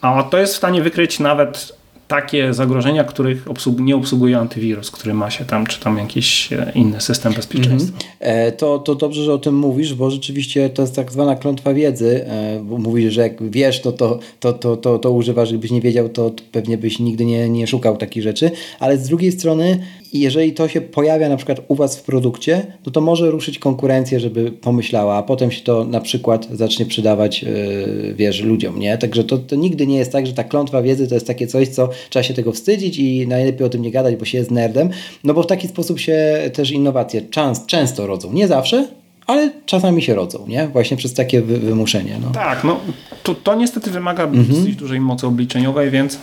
[0.00, 1.76] A to jest w stanie wykryć nawet
[2.08, 6.72] takie zagrożenia, których obsług nie obsługuje antywirus, który ma się tam, czy tam jakiś e,
[6.74, 7.98] inny system bezpieczeństwa.
[8.20, 8.56] Mm -hmm.
[8.56, 12.24] to, to dobrze, że o tym mówisz, bo rzeczywiście to jest tak zwana klątwa wiedzy,
[12.62, 16.32] mówisz, że jak wiesz, to, to, to, to, to, to używasz, gdybyś nie wiedział, to
[16.52, 19.80] pewnie byś nigdy nie, nie szukał takich rzeczy, ale z drugiej strony
[20.12, 23.58] i jeżeli to się pojawia na przykład u Was w produkcie, no to może ruszyć
[23.58, 28.98] konkurencję, żeby pomyślała, a potem się to na przykład zacznie przydawać, yy, wiesz, ludziom, nie?
[28.98, 31.68] Także to, to nigdy nie jest tak, że ta klątwa wiedzy to jest takie coś,
[31.68, 34.90] co trzeba się tego wstydzić i najlepiej o tym nie gadać, bo się jest nerdem,
[35.24, 38.32] no bo w taki sposób się też innowacje często, często rodzą.
[38.32, 38.88] Nie zawsze,
[39.26, 40.68] ale czasami się rodzą, nie?
[40.68, 42.16] Właśnie przez takie wy wymuszenie.
[42.22, 42.30] No.
[42.30, 42.80] Tak, no
[43.22, 44.46] to, to niestety wymaga mhm.
[44.46, 46.18] dosyć dużej mocy obliczeniowej, więc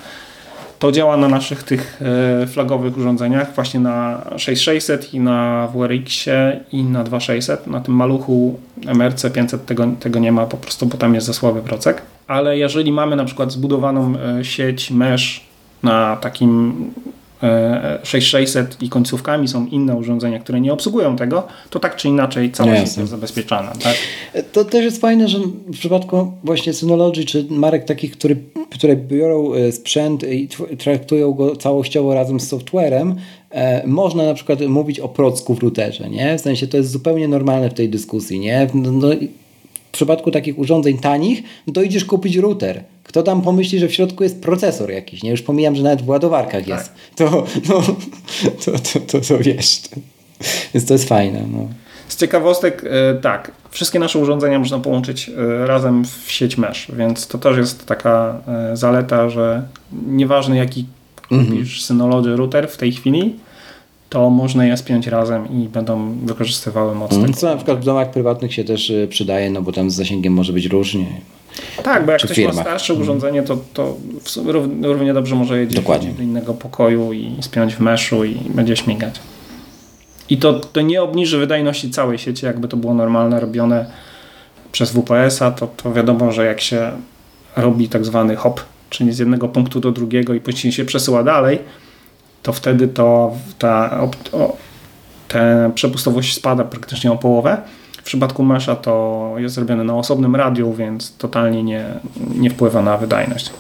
[0.80, 2.02] To działa na naszych tych
[2.42, 7.68] e, flagowych urządzeniach, właśnie na 6600 i na WRX-ie i na 2600.
[7.68, 11.34] Na tym maluchu MRC 500 tego, tego nie ma po prostu, bo tam jest za
[11.34, 12.02] słaby procek.
[12.28, 15.42] Ale jeżeli mamy na przykład zbudowaną e, sieć mesh
[15.84, 16.74] na takim
[18.04, 22.52] 6600 e, i końcówkami są inne urządzenia, które nie obsługują tego, to tak czy inaczej
[22.52, 23.72] cała sieć jest zabezpieczana.
[23.84, 23.96] Tak?
[24.52, 28.36] To też jest fajne, że w przypadku właśnie Synology czy marek takich, które,
[28.70, 33.16] które biorą e, sprzęt i traktują go całościowo razem z softwarem,
[33.52, 36.38] e, można na przykład mówić o procku w routerze, nie?
[36.38, 38.68] W sensie to jest zupełnie normalne w tej dyskusji, nie?
[38.74, 39.08] No, no
[39.90, 42.84] w przypadku takich urządzeń tanich, no to idziesz kupić router.
[43.04, 45.32] Kto tam pomyśli, że w środku jest procesor jakiś, nie?
[45.32, 46.68] Już pomijam, że nawet w ładowarkach tak.
[46.68, 46.92] jest.
[47.16, 47.82] To, no,
[48.66, 49.82] to, to, to, to wiesz.
[50.74, 51.44] Więc to jest fajne.
[51.52, 51.68] No.
[52.08, 57.28] Z ciekawostek, e, tak, wszystkie nasze urządzenia można połączyć e, razem w sieć mesh, więc
[57.28, 59.64] to też jest taka e, zaleta, że
[60.08, 60.86] nieważne jaki
[61.22, 61.86] kupisz mm -hmm.
[61.86, 63.36] Synology router w tej chwili,
[64.10, 67.14] to można je spiąć razem i będą wykorzystywały moc.
[67.14, 70.34] Mm, co na przykład w domach prywatnych się też przydaje, no bo tam z zasięgiem
[70.34, 71.06] może być różnie.
[71.84, 72.56] Tak, bo jak ktoś firmach.
[72.56, 73.10] ma starsze mhm.
[73.10, 73.96] urządzenie, to, to
[74.82, 76.12] równie dobrze może jeździć Dokładnie.
[76.12, 79.20] do innego pokoju i spiąć w meszu i będzie śmigać.
[80.30, 83.86] I to, to nie obniży wydajności całej sieci, jakby to było normalne, robione
[84.72, 86.92] przez WPS-a, to, to wiadomo, że jak się
[87.56, 91.60] robi tak zwany hop, czyli z jednego punktu do drugiego i później się przesyła dalej,
[92.44, 94.58] to wtedy to ta, o,
[95.76, 97.62] przepustowość spada praktycznie o połowę.
[97.98, 101.86] W przypadku Mesha to jest zrobione na osobnym radiu, więc totalnie nie,
[102.36, 103.52] nie wpływa na wydajność.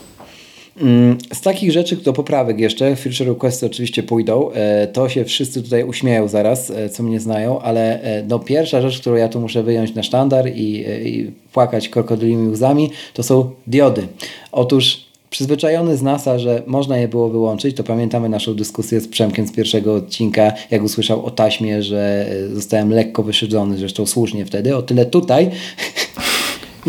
[0.81, 5.63] Mm, z takich rzeczy do poprawek jeszcze, feature requesty oczywiście pójdą, e, to się wszyscy
[5.63, 9.39] tutaj uśmieją zaraz, e, co mnie znają, ale e, no pierwsza rzecz, którą ja tu
[9.39, 14.07] muszę wyjąć na sztandar i, i płakać krokodylimi łzami, to są diody.
[14.51, 19.47] Otóż przyzwyczajony z NASA, że można je było wyłączyć, to pamiętamy naszą dyskusję z Przemkiem
[19.47, 24.81] z pierwszego odcinka, jak usłyszał o taśmie, że zostałem lekko wyszydzony, zresztą słusznie wtedy, o
[24.81, 25.49] tyle tutaj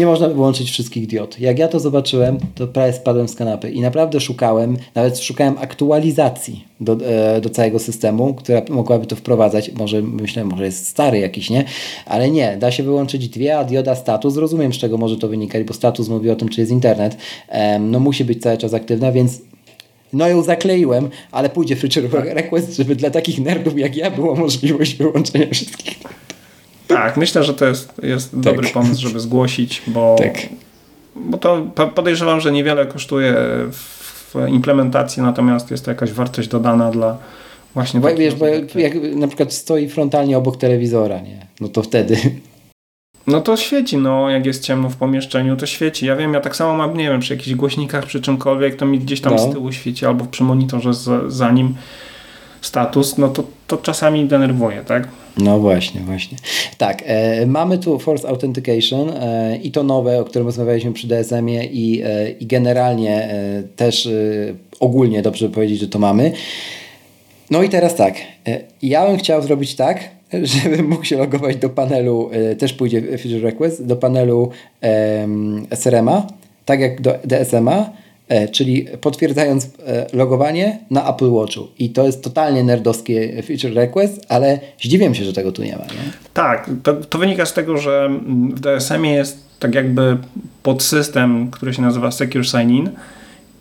[0.01, 1.41] nie można wyłączyć wszystkich diod.
[1.41, 6.65] Jak ja to zobaczyłem, to prawie spadłem z kanapy i naprawdę szukałem, nawet szukałem aktualizacji
[6.81, 9.73] do, e, do całego systemu, która mogłaby to wprowadzać.
[9.73, 11.65] Może myślę, może jest stary jakiś, nie?
[12.07, 15.65] Ale nie, da się wyłączyć dwie, a dioda status, rozumiem z czego może to wynikać,
[15.65, 17.17] bo status mówi o tym, czy jest internet.
[17.81, 19.41] no musi być cały czas aktywna, więc
[20.13, 24.95] no ją zakleiłem, ale pójdzie feature request, żeby dla takich nerdów jak ja było możliwość
[24.95, 25.99] wyłączenia wszystkich.
[26.95, 28.41] Tak, myślę, że to jest, jest tak.
[28.41, 30.35] dobry pomysł, żeby zgłosić, bo, tak.
[31.17, 33.35] bo to podejrzewam, że niewiele kosztuje
[33.71, 37.19] w implementacji, natomiast jest to jakaś wartość dodana dla
[37.75, 38.01] właśnie...
[38.01, 41.47] Bo, wiesz, bo jak, na przykład stoi frontalnie obok telewizora, nie?
[41.61, 42.17] no to wtedy...
[43.27, 46.07] No to świeci, no jak jest ciemno w pomieszczeniu, to świeci.
[46.07, 48.99] Ja wiem, ja tak samo mam, nie wiem, przy jakichś głośnikach, przy czymkolwiek, to mi
[48.99, 49.39] gdzieś tam no.
[49.39, 51.75] z tyłu świeci, albo przy monitorze za, za nim
[52.61, 55.09] status, no to, to czasami denerwuje, tak?
[55.39, 56.39] No właśnie, właśnie.
[56.79, 61.65] Tak, e, mamy tu Force Authentication e, i to nowe, o którym rozmawialiśmy przy DSM-ie
[61.65, 64.11] i, e, i generalnie e, też e,
[64.81, 66.33] ogólnie dobrze powiedzieć, że to mamy.
[67.51, 68.15] No i teraz tak,
[68.47, 70.11] e, ja bym chciał zrobić tak,
[70.43, 74.51] żebym mógł się logować do panelu, też pójdzie feature request, do panelu
[75.71, 76.27] SRM-a,
[76.65, 77.91] tak jak do DSM-a,
[78.53, 81.69] czyli potwierdzając e, logowanie na Apple Watchu.
[81.79, 85.85] I to jest totalnie nerdowskie feature request, ale zdziwiam się, że tego tu nie ma.
[85.85, 86.13] Nie?
[86.35, 88.11] Tak, to, to wynika z tego, że
[88.55, 90.17] w DSM-ie jest tak jakby
[90.63, 92.91] podsystem, który się nazywa Secure Sign-In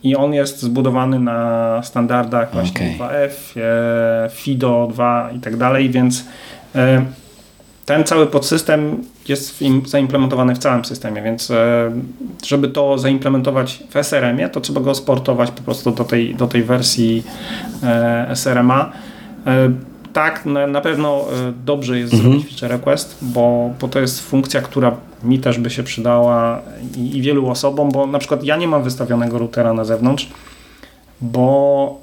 [0.02, 3.08] i on jest zbudowany na standardach właśnie okay.
[3.08, 6.24] 2F, e, FIDO 2 i tak dalej, więc
[7.90, 11.90] ten cały podsystem jest zaimplementowany w całym systemie, więc e,
[12.46, 16.62] żeby to zaimplementować w SRM-ie, to trzeba go sportować po prostu do tej, do tej
[16.62, 17.22] wersji
[17.82, 18.92] e, SRM-a.
[19.46, 19.72] E,
[20.12, 21.24] tak, na, pewno
[21.64, 22.32] dobrze jest mhm.
[22.32, 26.62] zrobić feature request, bo, bo to jest funkcja, która mi też by się przydała
[26.96, 30.28] i, i wielu osobom, bo na przykład ja nie mam wystawionego routera na zewnątrz,
[31.20, 32.00] bo,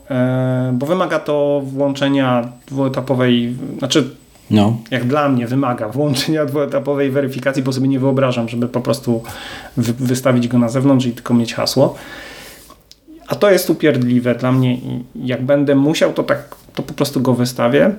[0.74, 4.10] bo wymaga to włączenia dwuetapowej, znaczy
[4.52, 4.78] no.
[4.92, 9.24] jak dla mnie wymaga włączenia dwuetapowej weryfikacji, bo sobie nie wyobrażam, żeby po prostu
[9.78, 11.96] wy wystawić go na zewnątrz i tylko mieć hasło.
[13.28, 17.22] A to jest upierdliwe dla mnie i jak będę musiał, to tak to po prostu
[17.22, 17.92] go wystawię.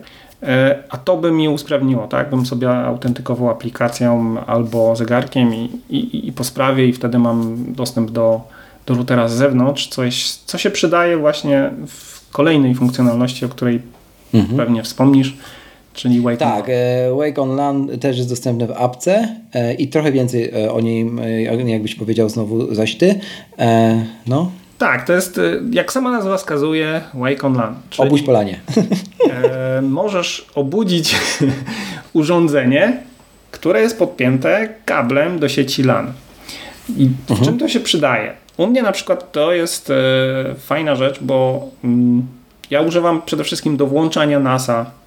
[0.42, 2.30] E, a to by mi usprawniło, tak?
[2.30, 8.10] Bym sobie autentykował aplikacją albo zegarkiem i, i, i po sprawie i wtedy mam dostęp
[8.10, 8.40] do,
[8.86, 13.82] do routera z zewnątrz, coś, co się przydaje właśnie w kolejnej funkcjonalności, o której
[14.34, 14.56] mhm.
[14.56, 15.36] pewnie wspomnisz,
[15.98, 16.70] czyli Wake tak, on Tak,
[17.16, 21.10] Wake on LAN też jest dostępny w apce e, i trochę więcej e, o niej,
[21.66, 23.20] jakbyś powiedział znowu zaś ty.
[24.26, 24.50] No.
[24.78, 25.40] Tak, to jest,
[25.70, 27.74] jak sama nazwa wskazuje, Wake on LAN.
[27.98, 28.60] Obudź polanie.
[29.30, 31.16] E, możesz obudzić
[32.12, 32.96] urządzenie,
[33.50, 36.12] które jest podpięte kablem do sieci LAN.
[36.96, 37.48] I w mhm.
[37.48, 38.32] czym to się przydaje?
[38.56, 39.94] U mnie na przykład to jest e,
[40.58, 42.26] fajna rzecz, bo mm,
[42.70, 44.97] ja używam przede wszystkim do włączania NASA e,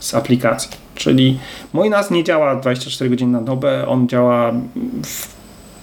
[0.00, 0.70] z aplikacji.
[0.94, 1.38] Czyli
[1.72, 4.52] mój NAS nie działa 24 godziny na dobę, on działa
[5.04, 5.36] w,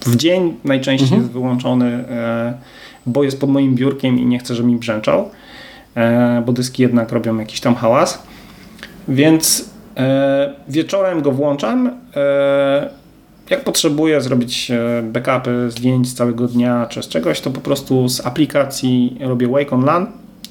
[0.05, 1.21] w dzień, najczęściej mhm.
[1.21, 2.53] jest wyłączony, e,
[3.05, 5.29] bo jest pod moim biurkiem i nie chcę, żeby mi brzęczał,
[5.95, 8.23] e, bo dyski jednak robią jakiś tam hałas.
[9.07, 11.91] Więc e, wieczorem go włączam.
[12.15, 12.89] E,
[13.49, 18.09] jak potrzebuję zrobić e, backupy zdjęć z całego dnia czy z czegoś, to po prostu
[18.09, 20.07] z aplikacji robię Wake on LAN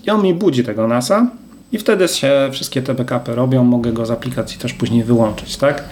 [0.07, 1.27] i on mi budzi tego NASA
[1.73, 5.85] i wtedy się wszystkie te backupy robią, mogę go z aplikacji też później wyłączyć, tak?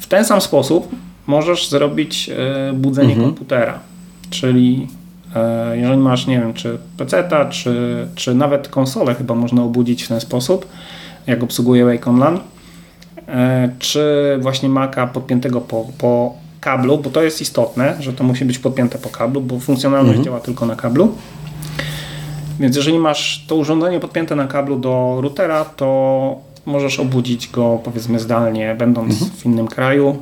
[0.00, 0.88] W ten sam sposób
[1.26, 3.28] możesz zrobić e, budzenie mhm.
[3.28, 3.78] komputera,
[4.30, 4.88] czyli
[5.36, 10.08] e, jeżeli masz, nie wiem, czy PC-ta, czy, czy nawet konsolę chyba można obudzić w
[10.08, 10.68] ten sposób,
[11.26, 12.40] jak obsługuje Wake LAN,
[13.28, 18.44] e, czy właśnie Maca podpiętego po, po kablu, bo to jest istotne, że to musi
[18.44, 20.24] być podpięte po kablu, bo funkcjonalność mhm.
[20.24, 21.14] działa tylko na kablu.
[22.60, 28.20] Więc jeżeli masz to urządzenie podpięte na kablu do routera, to możesz obudzić go powiedzmy
[28.20, 29.30] zdalnie, będąc mhm.
[29.30, 30.16] w innym kraju,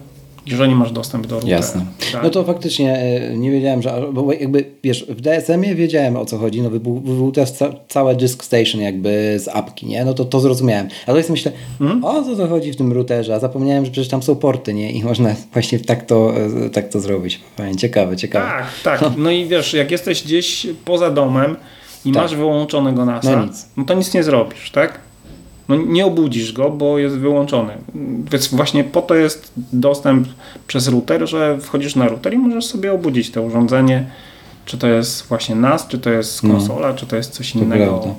[0.46, 1.56] jeżeli masz dostęp do routera.
[1.56, 1.84] Jasne.
[2.12, 2.22] Tak.
[2.22, 6.38] No to faktycznie e, nie wiedziałem, że bo jakby wiesz, w DSM-ie wiedziałem o co
[6.38, 10.04] chodzi, no był też ca całe disk station jakby z apki, nie?
[10.04, 10.88] No to to zrozumiałem.
[11.06, 12.04] A to jest myślę, mhm.
[12.04, 14.92] o co to chodzi w tym routerze, a zapomniałem, że przecież tam są porty, nie?
[14.92, 16.32] I można właśnie tak to,
[16.66, 17.40] e, tak to zrobić.
[17.56, 18.46] Fajnie, ciekawe, ciekawe.
[18.84, 19.10] Tak, tak.
[19.16, 21.56] No i wiesz, jak jesteś gdzieś poza domem,
[22.08, 22.22] i tak.
[22.22, 23.68] masz wyłączonego NASA, no, nic.
[23.76, 25.00] no to nic nie zrobisz, tak?
[25.68, 27.72] No nie obudzisz go, bo jest wyłączony.
[28.32, 30.28] Więc właśnie po to jest dostęp
[30.66, 34.06] przez router, że wchodzisz na router i możesz sobie obudzić to urządzenie.
[34.64, 36.54] Czy to jest właśnie NAS, czy to jest no.
[36.54, 36.94] konsola, no.
[36.94, 38.14] czy to jest coś innego.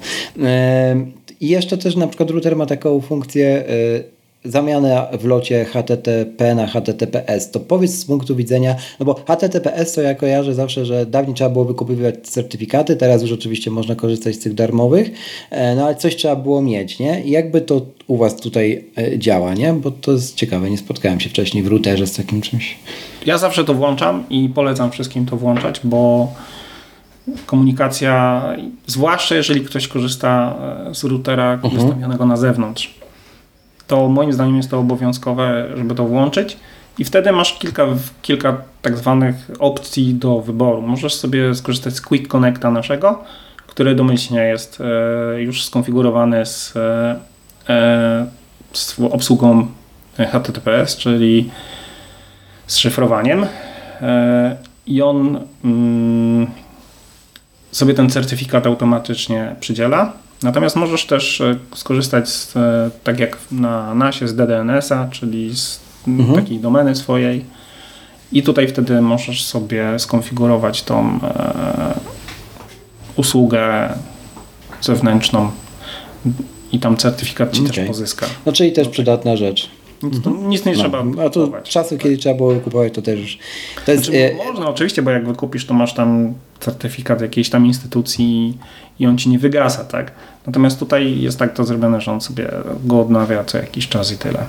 [1.42, 6.68] I jeszcze też na przykład router ma taką funkcję y, zamianę w locie HTTP na
[6.68, 11.36] HTTPS, to powiedz z punktu widzenia, no bo HTTPS to ja kojarzę zawsze, że dawniej
[11.36, 15.12] trzeba było wykupywać certyfikaty, teraz już oczywiście można korzystać z tych darmowych,
[15.50, 17.24] e, no ale coś trzeba było mieć, nie?
[17.24, 19.74] I jakby to u Was tutaj e, działa, nie?
[19.74, 22.78] Bo to jest ciekawe, nie spotkałem się wcześniej w routerze z takim czymś.
[23.26, 26.32] Ja zawsze to włączam i polecam wszystkim to włączać, bo
[27.46, 28.44] komunikacja,
[28.88, 30.56] zwłaszcza jeżeli ktoś korzysta
[30.90, 31.74] e, z routera mhm.
[31.74, 32.99] wystawionego na zewnątrz,
[33.90, 36.58] to moim zdaniem jest to obowiązkowe, żeby to włączyć.
[36.98, 37.86] I wtedy masz kilka,
[38.22, 40.82] kilka tak zwanych opcji do wyboru.
[40.82, 43.24] Możesz sobie skorzystać z Quick Connecta naszego,
[43.68, 47.16] który domyślnie jest e, już skonfigurowany z, e,
[47.70, 48.26] e
[48.74, 49.68] z obsługą
[50.18, 51.52] HTTPS, czyli
[52.68, 53.46] z szyfrowaniem.
[54.88, 56.48] I on mm,
[57.72, 60.14] sobie ten certyfikat automatycznie przydziela
[60.44, 65.80] Natomiast możesz też e, skorzystać z, e, tak jak na NASie z DDNS-a, czyli z
[66.08, 66.36] mhm.
[66.36, 67.46] takiej domeny swojej
[68.32, 72.00] i tutaj wtedy możesz sobie skonfigurować tą e,
[73.16, 73.90] usługę
[74.82, 75.52] zewnętrzną
[76.72, 77.74] i tam certyfikat ci okay.
[77.74, 78.26] też pozyska.
[78.46, 79.70] No czyli też przydatna rzecz.
[80.04, 80.80] Nic, nic nie no.
[80.80, 83.38] trzeba A to czasu, kiedy trzeba było kupować, to też już...
[83.86, 88.58] To jest, znaczy, Można oczywiście, bo jak wykupisz, to masz tam certyfikat jakiejś tam instytucji
[89.00, 90.12] i on ci nie wygasa, tak?
[90.48, 92.48] Natomiast tutaj jest tak to zrobione, że on sobie
[92.86, 94.46] go odnawia co jakiś czas i tyle.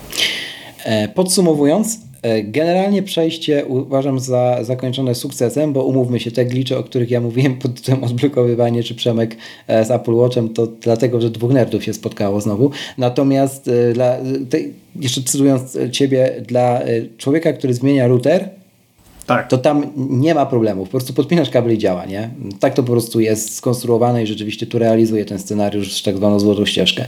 [0.84, 6.82] E, podsumowując, e, Generalnie przejście uważam za zakończone sukcesem, bo umówmy się, te glicze, o
[6.82, 9.36] których ja mówiłem pod tytułem odblokowywanie czy Przemek
[9.66, 12.70] e, z Apple Watchem, to dlatego, że dwóch nerdów się spotkało znowu.
[12.99, 14.16] Natomiast dla,
[14.97, 16.80] jeszcze cytując Ciebie, dla
[17.18, 18.59] człowieka, który zmienia router,
[19.30, 19.48] tak.
[19.48, 20.88] to tam nie ma problemów.
[20.88, 22.30] Po prostu podpinasz kabel i działa, nie?
[22.60, 26.66] Tak to po prostu jest skonstruowane i rzeczywiście tu realizuje ten scenariusz, tak zwaną złotą
[26.66, 27.06] ścieżkę.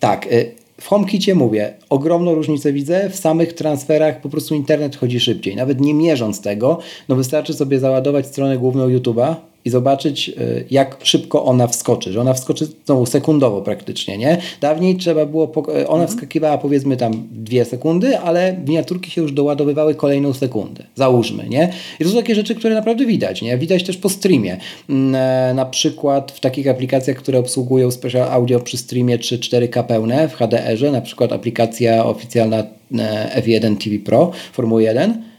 [0.00, 5.20] Tak, y, w HomeKicie mówię, ogromną różnicę widzę, w samych transferach po prostu internet chodzi
[5.20, 5.56] szybciej.
[5.56, 6.78] Nawet nie mierząc tego,
[7.08, 9.34] no wystarczy sobie załadować stronę główną YouTube'a,
[9.64, 14.38] i zobaczyć, y, jak szybko ona wskoczy, że ona wskoczy znowu sekundowo praktycznie, nie?
[14.60, 16.08] Dawniej trzeba było, y, ona mhm.
[16.08, 21.72] wskakiwała powiedzmy tam dwie sekundy, ale miniaturki się już doładowywały kolejną sekundę, załóżmy, nie?
[22.00, 23.58] I to są takie rzeczy, które naprawdę widać, nie?
[23.58, 24.56] Widać też po streamie.
[24.88, 29.84] Mm, e, na przykład w takich aplikacjach, które obsługują special audio przy streamie 3 4K
[29.84, 32.64] pełne w HDR-ze, na przykład aplikacja oficjalna
[32.98, 35.29] e, F1 TV Pro Formuły 1, E,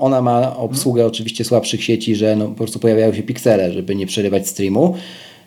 [0.00, 4.06] ona ma obsługę oczywiście słabszych sieci, że no, po prostu pojawiają się piksele, żeby nie
[4.06, 4.94] przerywać streamu.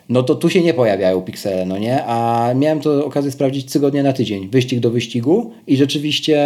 [0.08, 2.04] no to tu się nie pojawiają piksele, no nie?
[2.04, 6.38] A miałem to okazję sprawdzić tygodnie na tydzień, wyścig do wyścigu i rzeczywiście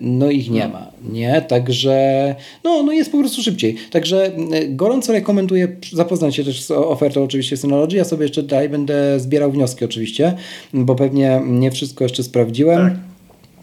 [0.00, 1.42] no ich nie ma, nie?
[1.48, 2.34] Także
[2.64, 3.76] no, no jest po prostu szybciej.
[3.90, 7.96] Także mm, gorąco rekomenduję zapoznać się też z ofertą oczywiście Synology.
[7.96, 10.34] Ja sobie jeszcze dalej będę zbierał wnioski oczywiście,
[10.74, 12.90] bo pewnie nie wszystko jeszcze sprawdziłem.
[12.90, 12.94] Tak.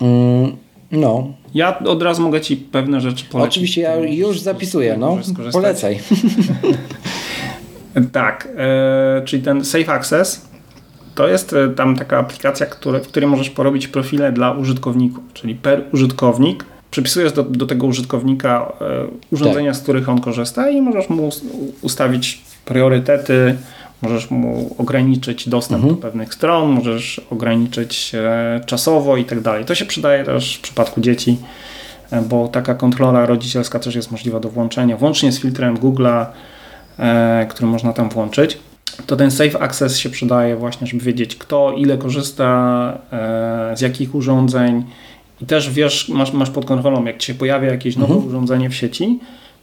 [0.01, 0.57] Mm,
[0.91, 1.33] no.
[1.53, 3.53] Ja od razu mogę Ci pewne rzeczy polecić.
[3.53, 5.17] Oczywiście ja już zapisuję, no.
[5.51, 5.99] Polecaj.
[8.11, 10.49] Tak, e, czyli ten Safe Access
[11.15, 15.55] to jest e, tam taka aplikacja, które, w której możesz porobić profile dla użytkowników, czyli
[15.55, 19.79] per użytkownik przypisujesz do, do tego użytkownika e, urządzenia, tak.
[19.79, 21.29] z których on korzysta i możesz mu
[21.81, 23.55] ustawić priorytety,
[24.01, 25.95] możesz mu ograniczyć dostęp mhm.
[25.95, 28.11] do pewnych stron, możesz ograniczyć
[28.65, 29.65] czasowo i tak dalej.
[29.65, 31.37] To się przydaje też w przypadku dzieci,
[32.11, 36.25] e, bo taka kontrola rodzicielska też jest możliwa do włączenia, włącznie z filtrem Google'a,
[36.99, 38.57] E, który można tam włączyć,
[39.05, 44.15] to ten Safe Access się przydaje właśnie, żeby wiedzieć kto, ile korzysta, e, z jakich
[44.15, 44.83] urządzeń
[45.41, 48.29] i też wiesz, masz, masz pod kontrolą, jak ci się pojawia jakieś nowe mhm.
[48.29, 49.19] urządzenie w sieci,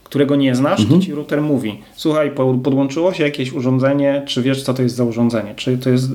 [0.07, 0.99] którego nie znasz, mhm.
[0.99, 2.31] to ci router mówi, słuchaj,
[2.63, 6.09] podłączyło się jakieś urządzenie, czy wiesz co to jest za urządzenie, czy to jest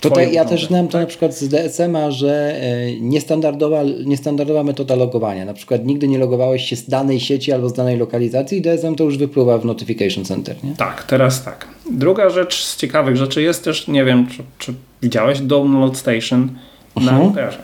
[0.00, 5.44] Tutaj ja też znam to na przykład z DSM-a, że e, niestandardowa, niestandardowa metoda logowania.
[5.44, 8.94] Na przykład nigdy nie logowałeś się z danej sieci albo z danej lokalizacji i DSM
[8.94, 10.56] to już wypływa w Notification Center.
[10.64, 10.74] Nie?
[10.74, 11.68] Tak, teraz tak.
[11.90, 16.48] Druga rzecz z ciekawych rzeczy jest też, nie wiem, czy, czy widziałeś Download Station
[16.96, 17.18] na uh-huh.
[17.18, 17.58] routerze.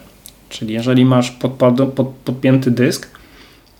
[0.49, 3.09] Czyli jeżeli masz pod, pod, podpięty dysk,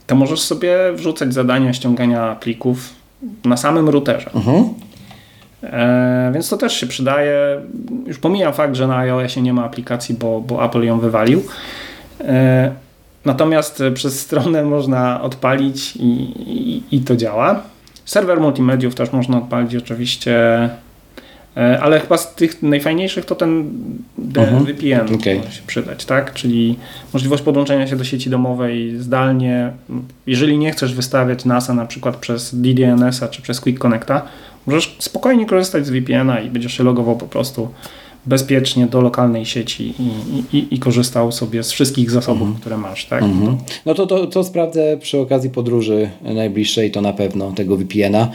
[0.07, 2.93] to możesz sobie wrzucać zadania ściągania plików
[3.45, 4.29] na samym routerze.
[4.29, 4.69] Uh-huh.
[5.63, 7.61] E, więc to też się przydaje.
[8.05, 11.43] Już pomijam fakt, że na iOSie nie ma aplikacji, bo, bo Apple ją wywalił.
[12.21, 12.71] E,
[13.25, 16.09] natomiast przez stronę można odpalić i,
[16.51, 17.61] i, i to działa.
[18.05, 20.69] Serwer multimediów też można odpalić oczywiście,
[21.81, 23.69] ale chyba z tych najfajniejszych to ten
[24.17, 25.15] VPN uh -huh.
[25.15, 25.35] okay.
[25.35, 26.33] może się przydać, tak?
[26.33, 26.77] Czyli
[27.13, 29.71] możliwość podłączenia się do sieci domowej zdalnie.
[30.27, 34.21] Jeżeli nie chcesz wystawiać NASA na przykład przez DDNS-a czy przez Quick Connecta,
[34.67, 37.69] Możesz spokojnie korzystać z VPN-a i będziesz się logował po prostu
[38.27, 42.59] bezpiecznie do lokalnej sieci i, i, i korzystał sobie z wszystkich zasobów, mhm.
[42.59, 43.05] które masz.
[43.05, 43.23] Tak?
[43.23, 43.57] Mhm.
[43.85, 48.29] No to, to, to sprawdzę przy okazji podróży najbliższej, to na pewno tego VPN-a.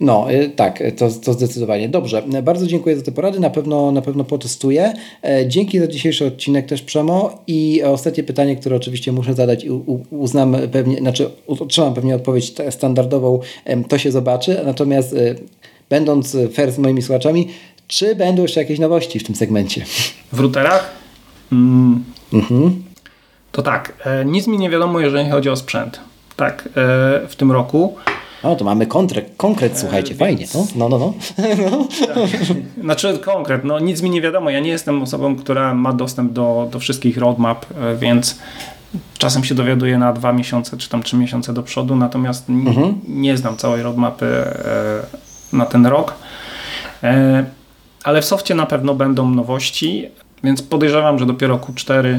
[0.00, 1.88] No y, tak, to, to zdecydowanie.
[1.88, 4.92] Dobrze, bardzo dziękuję za te porady, na pewno, na pewno potestuję.
[5.24, 9.70] E, dzięki za dzisiejszy odcinek też Przemo i ostatnie pytanie, które oczywiście muszę zadać i
[10.10, 13.40] uznam pewnie, znaczy otrzymam pewnie odpowiedź standardową,
[13.88, 15.36] to się zobaczy, natomiast y,
[15.90, 17.48] będąc fair z moimi słuchaczami,
[17.88, 19.84] czy będą jeszcze jakieś nowości w tym segmencie?
[20.32, 20.90] W routerach?
[21.52, 22.04] Mm.
[22.32, 22.82] Mhm.
[23.52, 26.00] To tak, e, nic mi nie wiadomo, jeżeli chodzi o sprzęt.
[26.36, 26.70] Tak, e,
[27.28, 27.96] w tym roku.
[28.42, 30.46] O, to mamy konkret, konkret słuchajcie, e, fajnie.
[30.76, 30.98] No, no, no.
[31.70, 31.88] no.
[32.06, 32.16] Tak.
[32.80, 34.50] Znaczy konkret, no nic mi nie wiadomo.
[34.50, 37.66] Ja nie jestem osobą, która ma dostęp do, do wszystkich roadmap,
[37.98, 38.38] więc
[39.18, 43.00] czasem się dowiaduję na dwa miesiące, czy tam trzy miesiące do przodu, natomiast mhm.
[43.08, 44.26] nie znam całej roadmapy
[45.52, 46.14] na ten rok.
[48.04, 50.08] Ale w softie na pewno będą nowości,
[50.44, 52.18] więc podejrzewam, że dopiero Q4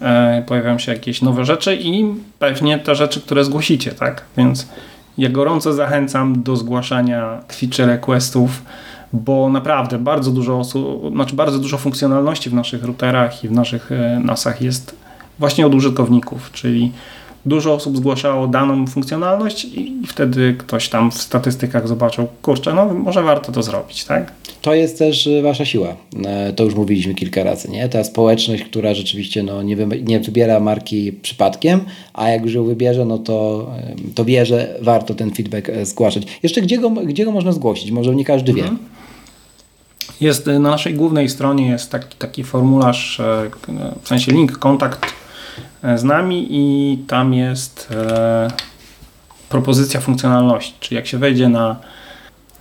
[0.00, 4.24] e, pojawią się jakieś nowe rzeczy i pewnie te rzeczy, które zgłosicie, tak?
[4.36, 4.68] Więc
[5.18, 8.62] ja gorąco zachęcam do zgłaszania feature requestów,
[9.12, 13.92] bo naprawdę bardzo dużo osób, znaczy bardzo dużo funkcjonalności w naszych routerach i w naszych
[13.92, 14.96] e, NASach jest
[15.38, 16.92] właśnie od użytkowników, czyli
[17.46, 23.22] dużo osób zgłaszało daną funkcjonalność i wtedy ktoś tam w statystykach zobaczył, kurczę, no może
[23.22, 24.32] warto to zrobić, tak?
[24.62, 25.96] To jest też y, wasza siła.
[26.26, 27.88] E, to już mówiliśmy kilka razy, nie?
[27.88, 31.80] Ta społeczność, która rzeczywiście no, nie, nie wybiera marki przypadkiem,
[32.14, 33.66] a jak już ją wybierze, no to,
[34.14, 36.22] to wie, że warto ten feedback e, zgłaszać.
[36.42, 37.90] Jeszcze gdzie go, gdzie go można zgłosić?
[37.90, 38.70] Może nie każdy mhm.
[38.70, 38.84] wie.
[40.20, 43.50] Jest na naszej głównej stronie jest taki, taki formularz, e,
[44.02, 45.23] w sensie link, kontakt
[45.96, 48.48] z nami i tam jest e,
[49.48, 50.74] propozycja funkcjonalności.
[50.80, 51.76] Czyli jak się wejdzie na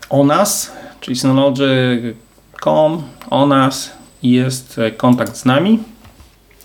[0.09, 3.91] o nas, czyli synology.com, o nas
[4.23, 5.79] jest kontakt z nami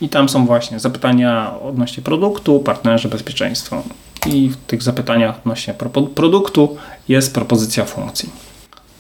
[0.01, 3.83] i tam są właśnie zapytania odnośnie produktu, partnerzy, bezpieczeństwo.
[4.27, 5.75] I w tych zapytaniach odnośnie
[6.15, 6.77] produktu
[7.09, 8.31] jest propozycja funkcji.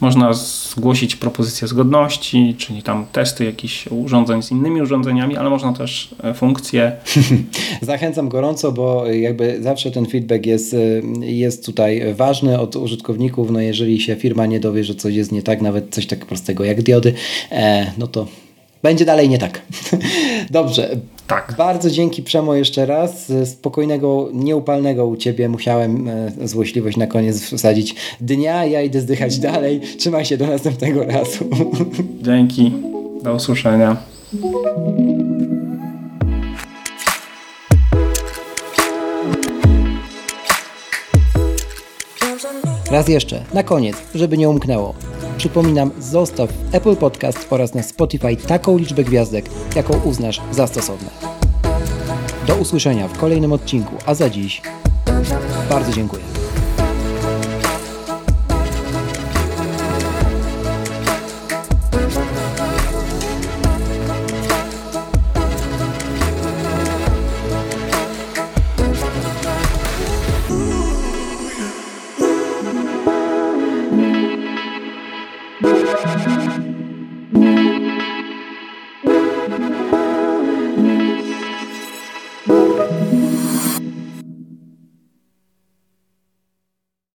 [0.00, 6.14] Można zgłosić propozycję zgodności, czyli tam testy jakichś urządzeń z innymi urządzeniami, ale można też
[6.22, 6.92] e, funkcje.
[7.82, 10.78] Zachęcam gorąco, bo jakby zawsze ten feedback jest, e,
[11.26, 13.50] jest tutaj ważny od użytkowników.
[13.50, 16.64] No jeżeli się firma nie dowie, że coś jest nie tak, nawet coś tak prostego
[16.64, 17.14] jak diody,
[17.50, 18.26] e, no to
[18.82, 19.62] będzie dalej nie tak.
[20.50, 20.96] Dobrze.
[21.28, 21.54] Tak.
[21.58, 23.32] Bardzo dzięki Przemo jeszcze raz.
[23.44, 28.64] Spokojnego, nieupalnego u Ciebie musiałem e, złośliwość na koniec wsadzić dnia.
[28.64, 29.80] Ja idę zdychać dalej.
[29.98, 31.44] Trzymaj się do następnego razu.
[32.22, 32.72] Dzięki.
[33.22, 33.96] Do usłyszenia.
[42.90, 44.94] Raz jeszcze, na koniec, żeby nie umknęło.
[45.38, 49.44] Przypominam, zostaw w Apple Podcast oraz na Spotify taką liczbę gwiazdek,
[49.76, 51.10] jaką uznasz za stosowne.
[52.46, 54.62] Do usłyszenia w kolejnym odcinku, a za dziś
[55.70, 56.37] bardzo dziękuję.